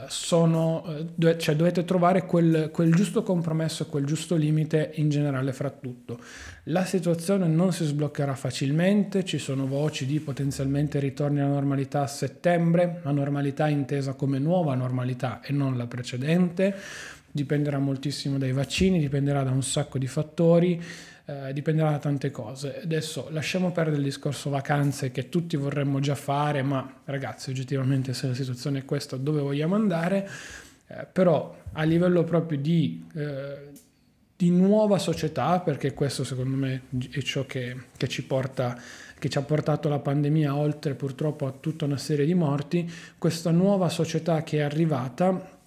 sono, 0.07 0.83
eh, 1.19 1.37
cioè 1.37 1.55
dovete 1.55 1.83
trovare 1.83 2.25
quel, 2.25 2.69
quel 2.71 2.93
giusto 2.93 3.23
compromesso, 3.23 3.87
quel 3.87 4.05
giusto 4.05 4.35
limite 4.35 4.91
in 4.95 5.09
generale 5.09 5.51
fra 5.51 5.71
tutto. 5.71 6.19
La 6.65 6.85
situazione 6.85 7.47
non 7.47 7.73
si 7.73 7.83
sbloccherà 7.83 8.35
facilmente, 8.35 9.25
ci 9.25 9.39
sono 9.39 9.65
voci 9.65 10.05
di 10.05 10.19
potenzialmente 10.19 10.99
ritorni 10.99 11.39
alla 11.39 11.53
normalità 11.53 12.03
a 12.03 12.07
settembre, 12.07 13.01
la 13.03 13.11
normalità 13.11 13.67
intesa 13.67 14.13
come 14.13 14.37
nuova 14.37 14.75
normalità 14.75 15.41
e 15.41 15.51
non 15.51 15.75
la 15.75 15.87
precedente, 15.87 16.75
dipenderà 17.31 17.79
moltissimo 17.79 18.37
dai 18.37 18.51
vaccini, 18.51 18.99
dipenderà 18.99 19.41
da 19.41 19.51
un 19.51 19.63
sacco 19.63 19.97
di 19.97 20.07
fattori 20.07 20.81
eh, 21.25 21.53
dipenderà 21.53 21.91
da 21.91 21.99
tante 21.99 22.31
cose. 22.31 22.81
Adesso 22.81 23.29
lasciamo 23.31 23.71
perdere 23.71 23.97
il 23.97 24.03
discorso 24.03 24.49
vacanze 24.49 25.11
che 25.11 25.29
tutti 25.29 25.55
vorremmo 25.55 25.99
già 25.99 26.15
fare, 26.15 26.61
ma 26.61 27.01
ragazzi, 27.05 27.49
oggettivamente 27.49 28.13
se 28.13 28.27
la 28.27 28.33
situazione 28.33 28.79
è 28.79 28.85
questa, 28.85 29.15
dove 29.17 29.41
vogliamo 29.41 29.75
andare? 29.75 30.29
Eh, 30.87 31.07
però 31.11 31.55
a 31.71 31.83
livello 31.83 32.23
proprio 32.23 32.57
di, 32.57 33.05
eh, 33.15 33.71
di, 34.35 34.49
nuova 34.49 34.97
società, 34.97 35.59
perché 35.59 35.93
questo 35.93 36.23
secondo 36.23 36.55
me 36.55 36.83
è 37.09 37.21
ciò 37.21 37.45
che, 37.45 37.75
che 37.95 38.07
ci 38.07 38.25
porta 38.25 38.77
che 39.17 39.29
ci 39.29 39.37
ha 39.37 39.41
portato 39.41 39.87
la 39.87 39.99
pandemia, 39.99 40.53
oltre 40.53 40.95
purtroppo 40.95 41.47
a 41.47 41.53
tutta 41.57 41.85
una 41.85 41.95
serie 41.95 42.25
di 42.25 42.33
morti, 42.33 42.91
questa 43.17 43.51
nuova 43.51 43.87
società 43.87 44.43
che 44.43 44.57
è 44.57 44.61
arrivata 44.61 45.61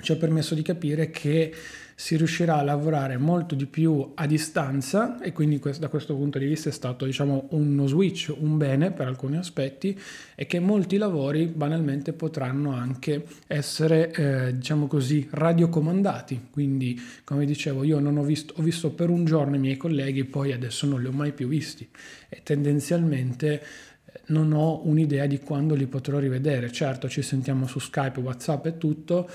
ci 0.00 0.12
ha 0.12 0.16
permesso 0.16 0.54
di 0.54 0.62
capire 0.62 1.10
che 1.10 1.52
si 1.98 2.16
riuscirà 2.16 2.58
a 2.58 2.62
lavorare 2.62 3.16
molto 3.16 3.54
di 3.54 3.64
più 3.64 4.12
a 4.14 4.26
distanza 4.26 5.18
e 5.18 5.32
quindi 5.32 5.58
da 5.78 5.88
questo 5.88 6.14
punto 6.14 6.38
di 6.38 6.44
vista 6.44 6.68
è 6.68 6.72
stato 6.72 7.06
diciamo 7.06 7.48
uno 7.52 7.86
switch, 7.86 8.34
un 8.38 8.58
bene 8.58 8.92
per 8.92 9.06
alcuni 9.06 9.38
aspetti 9.38 9.98
e 10.34 10.44
che 10.44 10.60
molti 10.60 10.98
lavori 10.98 11.46
banalmente 11.46 12.12
potranno 12.12 12.74
anche 12.74 13.24
essere 13.46 14.12
eh, 14.12 14.52
diciamo 14.54 14.86
così 14.86 15.26
radiocomandati. 15.30 16.48
Quindi 16.50 17.00
come 17.24 17.46
dicevo 17.46 17.82
io 17.82 17.98
non 17.98 18.18
ho 18.18 18.22
visto, 18.22 18.52
ho 18.58 18.62
visto 18.62 18.90
per 18.90 19.08
un 19.08 19.24
giorno 19.24 19.56
i 19.56 19.58
miei 19.58 19.78
colleghi 19.78 20.24
poi 20.24 20.52
adesso 20.52 20.86
non 20.86 21.00
li 21.00 21.06
ho 21.06 21.12
mai 21.12 21.32
più 21.32 21.48
visti 21.48 21.88
e 22.28 22.42
tendenzialmente 22.42 23.62
eh, 24.04 24.20
non 24.26 24.52
ho 24.52 24.82
un'idea 24.84 25.24
di 25.24 25.38
quando 25.38 25.74
li 25.74 25.86
potrò 25.86 26.18
rivedere. 26.18 26.70
Certo 26.70 27.08
ci 27.08 27.22
sentiamo 27.22 27.66
su 27.66 27.78
Skype, 27.78 28.20
Whatsapp 28.20 28.66
e 28.66 28.76
tutto 28.76 29.30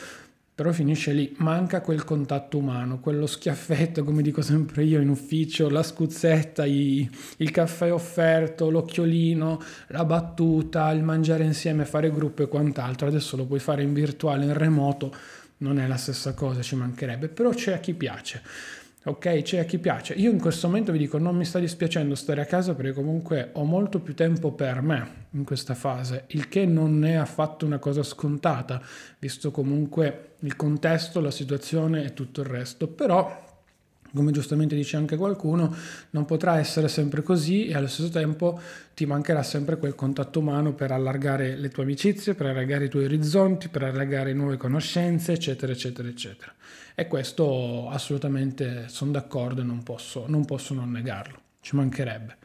però 0.62 0.74
finisce 0.74 1.12
lì, 1.12 1.34
manca 1.38 1.82
quel 1.82 2.04
contatto 2.04 2.60
umano, 2.60 3.00
quello 3.00 3.26
schiaffetto, 3.26 4.04
come 4.04 4.21
dico 4.21 4.43
sempre 4.43 4.84
io 4.84 5.02
in 5.02 5.10
ufficio, 5.10 5.71
la 5.71 5.82
scuzzetta, 5.82 6.65
i, 6.65 7.10
il 7.38 7.50
caffè 7.50 7.91
offerto, 7.91 8.69
l'occhiolino, 8.69 9.60
la 9.88 10.06
battuta, 10.06 10.91
il 10.91 11.02
mangiare 11.02 11.45
insieme, 11.45 11.84
fare 11.86 12.12
gruppo 12.12 12.43
e 12.43 12.47
quant'altro. 12.47 13.08
Adesso 13.08 13.38
lo 13.38 13.47
puoi 13.47 13.58
fare 13.58 13.82
in 13.82 13.91
virtuale, 13.91 14.45
in 14.45 14.54
remoto, 14.54 15.12
non 15.58 15.80
è 15.80 15.88
la 15.88 15.97
stessa 15.97 16.36
cosa, 16.36 16.62
ci 16.62 16.76
mancherebbe, 16.76 17.28
però 17.28 17.50
c'è 17.50 17.74
a 17.74 17.80
chi 17.80 17.95
piace. 17.95 18.43
Ok, 19.04 19.42
c'è 19.42 19.58
a 19.58 19.64
chi 19.64 19.80
piace. 19.80 20.14
Io 20.14 20.30
in 20.30 20.40
questo 20.40 20.68
momento 20.68 20.92
vi 20.92 21.00
dico 21.00 21.18
non 21.18 21.36
mi 21.36 21.44
sta 21.44 21.58
dispiacendo 21.58 22.14
stare 22.14 22.42
a 22.42 22.46
casa 22.46 22.76
perché 22.76 22.94
comunque 22.94 23.50
ho 23.54 23.64
molto 23.64 24.00
più 24.00 24.14
tempo 24.14 24.52
per 24.52 24.82
me 24.84 25.26
in 25.32 25.44
questa 25.44 25.74
fase, 25.74 26.26
il 26.28 26.48
che 26.48 26.68
non 26.68 27.04
è 27.04 27.14
affatto 27.14 27.66
una 27.66 27.80
cosa 27.80 28.04
scontata, 28.04 28.80
visto 29.18 29.50
comunque 29.50 30.36
il 30.42 30.56
contesto, 30.56 31.20
la 31.20 31.32
situazione 31.32 32.04
e 32.04 32.14
tutto 32.14 32.42
il 32.42 32.48
resto. 32.48 32.88
Però 32.90 33.51
come 34.13 34.32
giustamente 34.32 34.76
dice 34.76 34.97
anche 34.97 35.15
qualcuno, 35.15 35.74
non 36.12 36.26
potrà 36.26 36.60
essere 36.60 36.88
sempre 36.88 37.24
così 37.24 37.67
e 37.67 37.76
allo 37.76 37.88
stesso 37.88 38.10
tempo 38.10 38.60
ti 38.93 39.06
mancherà 39.06 39.43
sempre 39.43 39.78
quel 39.78 39.95
contatto 39.95 40.39
umano 40.39 40.74
per 40.74 40.91
allargare 40.91 41.56
le 41.56 41.69
tue 41.69 41.84
amicizie, 41.84 42.34
per 42.34 42.47
allargare 42.47 42.86
i 42.86 42.89
tuoi 42.89 43.06
orizzonti, 43.06 43.69
per 43.69 43.84
allargare 43.84 44.34
nuove 44.34 44.58
conoscenze, 44.58 45.34
eccetera, 45.34 45.71
eccetera, 45.71 46.08
eccetera. 46.08 46.54
E 46.93 47.08
questo 47.08 47.89
assolutamente 47.89 48.86
sono 48.88 49.12
d'accordo 49.12 49.62
e 49.62 49.63
non 49.63 49.82
posso, 49.84 50.26
non 50.28 50.45
posso 50.45 50.74
non 50.74 50.91
negarlo, 50.91 51.39
ci 51.62 51.76
mancherebbe. 51.76 52.38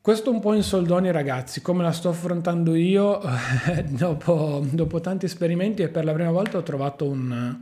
Questo 0.00 0.32
un 0.32 0.40
po' 0.40 0.54
in 0.54 0.64
soldoni 0.64 1.12
ragazzi, 1.12 1.60
come 1.62 1.82
la 1.82 1.92
sto 1.92 2.08
affrontando 2.08 2.74
io 2.74 3.20
dopo, 3.86 4.66
dopo 4.68 5.00
tanti 5.00 5.26
esperimenti 5.26 5.82
e 5.82 5.88
per 5.88 6.04
la 6.04 6.12
prima 6.12 6.30
volta 6.30 6.58
ho 6.58 6.62
trovato 6.62 7.08
un 7.08 7.60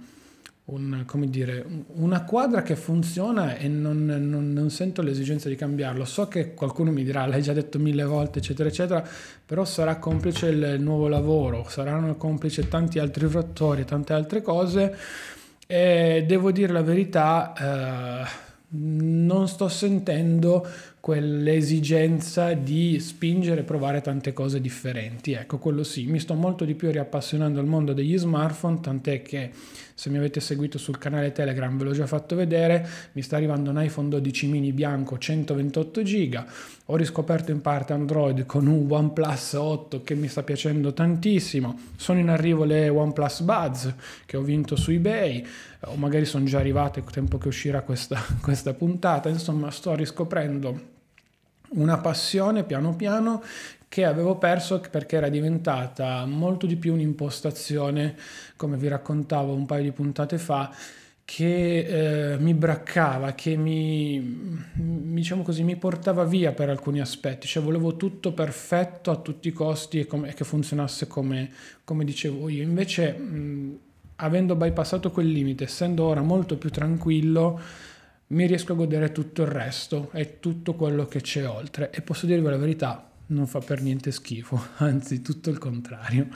un, 0.70 1.04
dire, 1.28 1.64
una 1.94 2.24
quadra 2.24 2.62
che 2.62 2.76
funziona 2.76 3.56
e 3.56 3.68
non, 3.68 4.04
non, 4.04 4.52
non, 4.52 4.70
sento 4.70 5.02
l'esigenza 5.02 5.48
di 5.48 5.56
cambiarlo. 5.56 6.04
So 6.04 6.28
che 6.28 6.54
qualcuno 6.54 6.90
mi 6.90 7.04
dirà, 7.04 7.26
l'hai 7.26 7.42
già 7.42 7.52
detto 7.52 7.78
mille 7.78 8.04
volte, 8.04 8.38
eccetera, 8.38 8.68
eccetera, 8.68 9.06
però 9.44 9.64
sarà 9.64 9.96
complice 9.96 10.48
il 10.48 10.80
nuovo 10.80 11.08
lavoro, 11.08 11.66
saranno 11.68 12.16
complice 12.16 12.68
tanti 12.68 12.98
altri 12.98 13.26
fattori, 13.26 13.84
tante 13.84 14.12
altre 14.12 14.42
cose 14.42 14.96
e 15.66 16.24
devo 16.26 16.50
dire 16.50 16.72
la 16.72 16.82
verità, 16.82 17.52
eh, 18.24 18.48
non 18.72 19.48
sto 19.48 19.68
sentendo 19.68 20.66
quell'esigenza 21.00 22.52
di 22.52 23.00
spingere 23.00 23.62
e 23.62 23.64
provare 23.64 24.02
tante 24.02 24.34
cose 24.34 24.60
differenti. 24.60 25.32
Ecco, 25.32 25.58
quello 25.58 25.82
sì, 25.82 26.04
mi 26.06 26.20
sto 26.20 26.34
molto 26.34 26.66
di 26.66 26.74
più 26.74 26.90
riappassionando 26.90 27.58
al 27.58 27.66
mondo 27.66 27.94
degli 27.94 28.16
smartphone, 28.18 28.80
tant'è 28.80 29.22
che 29.22 29.50
se 29.94 30.08
mi 30.08 30.18
avete 30.18 30.40
seguito 30.40 30.78
sul 30.78 30.98
canale 30.98 31.32
Telegram 31.32 31.76
ve 31.76 31.84
l'ho 31.84 31.92
già 31.92 32.06
fatto 32.06 32.34
vedere, 32.34 32.86
mi 33.12 33.22
sta 33.22 33.36
arrivando 33.36 33.70
un 33.70 33.82
iPhone 33.82 34.08
12 34.08 34.46
mini 34.46 34.72
bianco 34.72 35.18
128 35.18 36.02
giga, 36.02 36.46
ho 36.86 36.96
riscoperto 36.96 37.50
in 37.50 37.60
parte 37.60 37.92
Android 37.92 38.46
con 38.46 38.66
un 38.66 38.86
OnePlus 38.88 39.52
8 39.54 40.02
che 40.02 40.14
mi 40.14 40.28
sta 40.28 40.42
piacendo 40.42 40.92
tantissimo, 40.92 41.78
sono 41.96 42.18
in 42.18 42.28
arrivo 42.28 42.64
le 42.64 42.88
OnePlus 42.88 43.40
Buds 43.42 43.94
che 44.24 44.36
ho 44.38 44.42
vinto 44.42 44.76
su 44.76 44.90
eBay, 44.90 45.44
o 45.80 45.96
magari 45.96 46.24
sono 46.24 46.44
già 46.44 46.58
arrivate 46.58 47.02
tempo 47.10 47.38
che 47.38 47.48
uscirà 47.48 47.82
questa, 47.82 48.18
questa 48.40 48.72
puntata, 48.72 49.28
insomma 49.28 49.70
sto 49.70 49.94
riscoprendo 49.94 50.89
una 51.72 51.98
passione 51.98 52.64
piano 52.64 52.94
piano 52.94 53.42
che 53.88 54.04
avevo 54.04 54.36
perso 54.36 54.80
perché 54.88 55.16
era 55.16 55.28
diventata 55.28 56.24
molto 56.24 56.66
di 56.66 56.76
più 56.76 56.92
un'impostazione, 56.92 58.16
come 58.54 58.76
vi 58.76 58.86
raccontavo 58.86 59.52
un 59.52 59.66
paio 59.66 59.82
di 59.82 59.90
puntate 59.90 60.38
fa, 60.38 60.72
che 61.24 62.32
eh, 62.32 62.38
mi 62.38 62.54
braccava, 62.54 63.34
che 63.34 63.56
mi, 63.56 64.64
diciamo 64.74 65.42
così, 65.42 65.62
mi 65.62 65.76
portava 65.76 66.24
via 66.24 66.52
per 66.52 66.68
alcuni 66.70 67.00
aspetti, 67.00 67.46
cioè 67.46 67.62
volevo 67.62 67.96
tutto 67.96 68.32
perfetto 68.32 69.12
a 69.12 69.16
tutti 69.16 69.46
i 69.48 69.52
costi 69.52 70.00
e, 70.00 70.06
com- 70.06 70.24
e 70.24 70.34
che 70.34 70.44
funzionasse 70.44 71.06
come, 71.06 71.50
come, 71.84 72.04
dicevo 72.04 72.48
io. 72.48 72.62
Invece, 72.62 73.12
mh, 73.12 73.78
avendo 74.16 74.56
bypassato 74.56 75.10
quel 75.10 75.30
limite, 75.30 75.64
essendo 75.64 76.04
ora 76.04 76.20
molto 76.20 76.56
più 76.56 76.70
tranquillo, 76.70 77.60
mi 78.30 78.46
riesco 78.46 78.72
a 78.72 78.76
godere 78.76 79.12
tutto 79.12 79.42
il 79.42 79.48
resto 79.48 80.10
e 80.12 80.38
tutto 80.38 80.74
quello 80.74 81.06
che 81.06 81.20
c'è 81.20 81.48
oltre. 81.48 81.90
E 81.90 82.00
posso 82.00 82.26
dirvi 82.26 82.48
la 82.48 82.56
verità, 82.56 83.10
non 83.26 83.46
fa 83.46 83.58
per 83.58 83.82
niente 83.82 84.12
schifo, 84.12 84.60
anzi 84.78 85.20
tutto 85.20 85.50
il 85.50 85.58
contrario. 85.58 86.28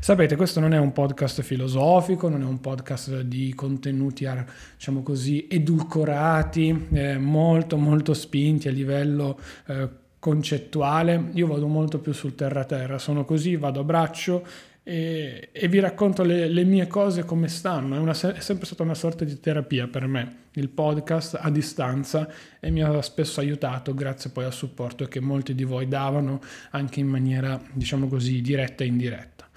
Sapete, 0.00 0.36
questo 0.36 0.60
non 0.60 0.74
è 0.74 0.78
un 0.78 0.92
podcast 0.92 1.40
filosofico, 1.42 2.28
non 2.28 2.42
è 2.42 2.44
un 2.44 2.60
podcast 2.60 3.22
di 3.22 3.54
contenuti, 3.54 4.28
diciamo 4.76 5.02
così, 5.02 5.46
edulcorati, 5.48 6.88
eh, 6.92 7.18
molto 7.18 7.76
molto 7.76 8.12
spinti 8.12 8.68
a 8.68 8.72
livello 8.72 9.38
eh, 9.66 9.88
concettuale. 10.18 11.30
Io 11.32 11.46
vado 11.46 11.66
molto 11.66 12.00
più 12.00 12.12
sul 12.12 12.34
terra-terra, 12.34 12.98
sono 12.98 13.24
così, 13.24 13.56
vado 13.56 13.80
a 13.80 13.84
braccio 13.84 14.44
e, 14.90 15.50
e 15.52 15.68
vi 15.68 15.78
racconto 15.78 16.24
le, 16.24 16.48
le, 16.48 16.64
mie 16.64 16.88
cose 16.88 17.24
come 17.24 17.46
stanno. 17.46 17.94
È, 17.94 17.98
una, 17.98 18.10
è, 18.10 18.40
sempre 18.40 18.66
stata 18.66 18.82
una 18.82 18.94
sorta 18.94 19.24
di 19.24 19.38
terapia 19.38 19.86
per 19.86 20.08
me, 20.08 20.46
il 20.54 20.68
podcast 20.68 21.38
a 21.40 21.48
distanza 21.48 22.28
e 22.58 22.72
mi 22.72 22.82
ha 22.82 23.00
spesso 23.00 23.38
aiutato 23.38 23.94
grazie 23.94 24.30
poi 24.30 24.46
al 24.46 24.52
supporto 24.52 25.06
che 25.06 25.20
molti 25.20 25.54
di 25.54 25.62
voi 25.62 25.86
davano 25.86 26.40
anche 26.70 26.98
in 26.98 27.06
maniera, 27.06 27.60
diciamo 27.72 28.08
così, 28.08 28.40
diretta 28.40 28.82
e 28.82 28.88
indiretta. 28.88 29.48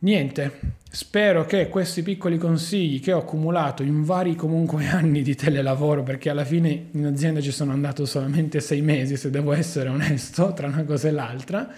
Niente, 0.00 0.52
spero 0.88 1.44
che 1.44 1.68
questi 1.68 2.04
piccoli 2.04 2.38
consigli 2.38 3.00
che 3.00 3.12
ho 3.12 3.18
accumulato 3.18 3.82
in 3.82 4.04
vari 4.04 4.36
comunque 4.36 4.86
anni 4.86 5.22
di 5.22 5.34
telelavoro, 5.34 6.04
perché 6.04 6.30
alla 6.30 6.44
fine 6.44 6.90
in 6.92 7.06
azienda 7.06 7.40
ci 7.40 7.50
sono 7.50 7.72
andato 7.72 8.06
solamente 8.06 8.60
sei 8.60 8.82
mesi, 8.82 9.16
se 9.16 9.30
devo 9.30 9.52
essere 9.52 9.88
onesto, 9.88 10.52
tra 10.52 10.68
una 10.68 10.84
cosa 10.84 11.08
e 11.08 11.10
l'altra, 11.10 11.68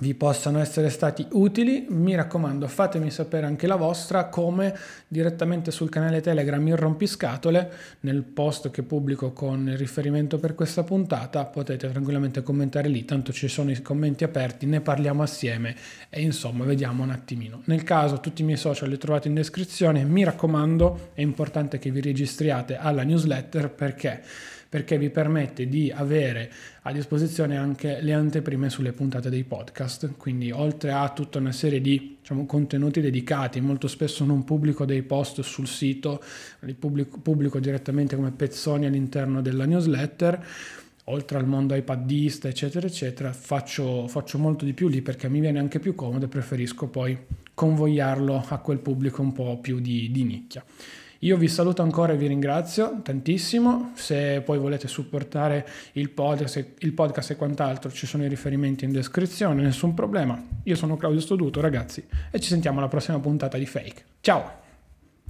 vi 0.00 0.14
possano 0.14 0.58
essere 0.58 0.90
stati 0.90 1.26
utili. 1.32 1.86
Mi 1.88 2.14
raccomando, 2.14 2.66
fatemi 2.68 3.10
sapere 3.10 3.46
anche 3.46 3.66
la 3.66 3.76
vostra, 3.76 4.26
come 4.26 4.76
direttamente 5.06 5.70
sul 5.70 5.88
canale 5.88 6.20
Telegram 6.20 6.66
il 6.66 6.76
rompiscatole, 6.76 7.70
nel 8.00 8.22
post 8.22 8.70
che 8.70 8.82
pubblico 8.82 9.32
con 9.32 9.68
il 9.68 9.76
riferimento 9.76 10.38
per 10.38 10.54
questa 10.54 10.84
puntata, 10.84 11.44
potete 11.44 11.90
tranquillamente 11.90 12.42
commentare 12.42 12.88
lì, 12.88 13.04
tanto 13.04 13.32
ci 13.32 13.48
sono 13.48 13.70
i 13.70 13.82
commenti 13.82 14.24
aperti, 14.24 14.66
ne 14.66 14.80
parliamo 14.80 15.22
assieme 15.22 15.74
e 16.08 16.20
insomma 16.20 16.64
vediamo 16.64 17.02
un 17.02 17.10
attimino. 17.10 17.62
Nel 17.64 17.82
caso 17.82 18.20
tutti 18.20 18.42
i 18.42 18.44
miei 18.44 18.58
social 18.58 18.88
li 18.88 18.98
trovate 18.98 19.28
in 19.28 19.34
descrizione, 19.34 20.04
mi 20.04 20.24
raccomando, 20.24 21.10
è 21.14 21.20
importante 21.20 21.78
che 21.78 21.90
vi 21.90 22.00
registriate 22.00 22.76
alla 22.76 23.02
newsletter 23.02 23.70
perché 23.70 24.22
perché 24.68 24.98
vi 24.98 25.08
permette 25.08 25.66
di 25.66 25.90
avere 25.90 26.50
a 26.82 26.92
disposizione 26.92 27.56
anche 27.56 28.00
le 28.02 28.12
anteprime 28.12 28.68
sulle 28.68 28.92
puntate 28.92 29.30
dei 29.30 29.44
podcast, 29.44 30.14
quindi 30.16 30.50
oltre 30.50 30.92
a 30.92 31.08
tutta 31.10 31.38
una 31.38 31.52
serie 31.52 31.80
di 31.80 32.18
diciamo, 32.20 32.44
contenuti 32.44 33.00
dedicati, 33.00 33.60
molto 33.60 33.88
spesso 33.88 34.24
non 34.24 34.44
pubblico 34.44 34.84
dei 34.84 35.02
post 35.02 35.40
sul 35.40 35.66
sito, 35.66 36.22
li 36.60 36.74
pubblico, 36.74 37.18
pubblico 37.18 37.58
direttamente 37.58 38.14
come 38.14 38.30
pezzoni 38.30 38.84
all'interno 38.84 39.40
della 39.40 39.64
newsletter, 39.64 40.46
oltre 41.04 41.38
al 41.38 41.46
mondo 41.46 41.74
iPadista, 41.74 42.48
eccetera, 42.48 42.86
eccetera, 42.86 43.32
faccio, 43.32 44.06
faccio, 44.08 44.38
molto 44.38 44.66
di 44.66 44.74
più 44.74 44.88
lì 44.88 45.00
perché 45.00 45.30
mi 45.30 45.40
viene 45.40 45.58
anche 45.58 45.78
più 45.78 45.94
comodo 45.94 46.26
e 46.26 46.28
preferisco 46.28 46.88
poi 46.88 47.16
convogliarlo 47.54 48.44
a 48.48 48.58
quel 48.58 48.78
pubblico 48.78 49.22
un 49.22 49.32
po' 49.32 49.58
più 49.58 49.80
di, 49.80 50.10
di 50.10 50.24
nicchia. 50.24 50.62
Io 51.22 51.36
vi 51.36 51.48
saluto 51.48 51.82
ancora 51.82 52.12
e 52.12 52.16
vi 52.16 52.28
ringrazio 52.28 53.00
tantissimo. 53.02 53.90
Se 53.94 54.40
poi 54.44 54.58
volete 54.58 54.86
supportare 54.86 55.66
il 55.92 56.10
podcast, 56.10 56.74
il 56.78 56.92
podcast 56.92 57.30
e 57.30 57.36
quant'altro, 57.36 57.90
ci 57.90 58.06
sono 58.06 58.24
i 58.24 58.28
riferimenti 58.28 58.84
in 58.84 58.92
descrizione, 58.92 59.62
nessun 59.62 59.94
problema. 59.94 60.40
Io 60.62 60.76
sono 60.76 60.96
Claudio 60.96 61.20
Stoduto, 61.20 61.60
ragazzi, 61.60 62.06
e 62.30 62.38
ci 62.38 62.48
sentiamo 62.48 62.78
alla 62.78 62.88
prossima 62.88 63.18
puntata 63.18 63.58
di 63.58 63.66
Fake. 63.66 64.04
Ciao! 64.20 64.67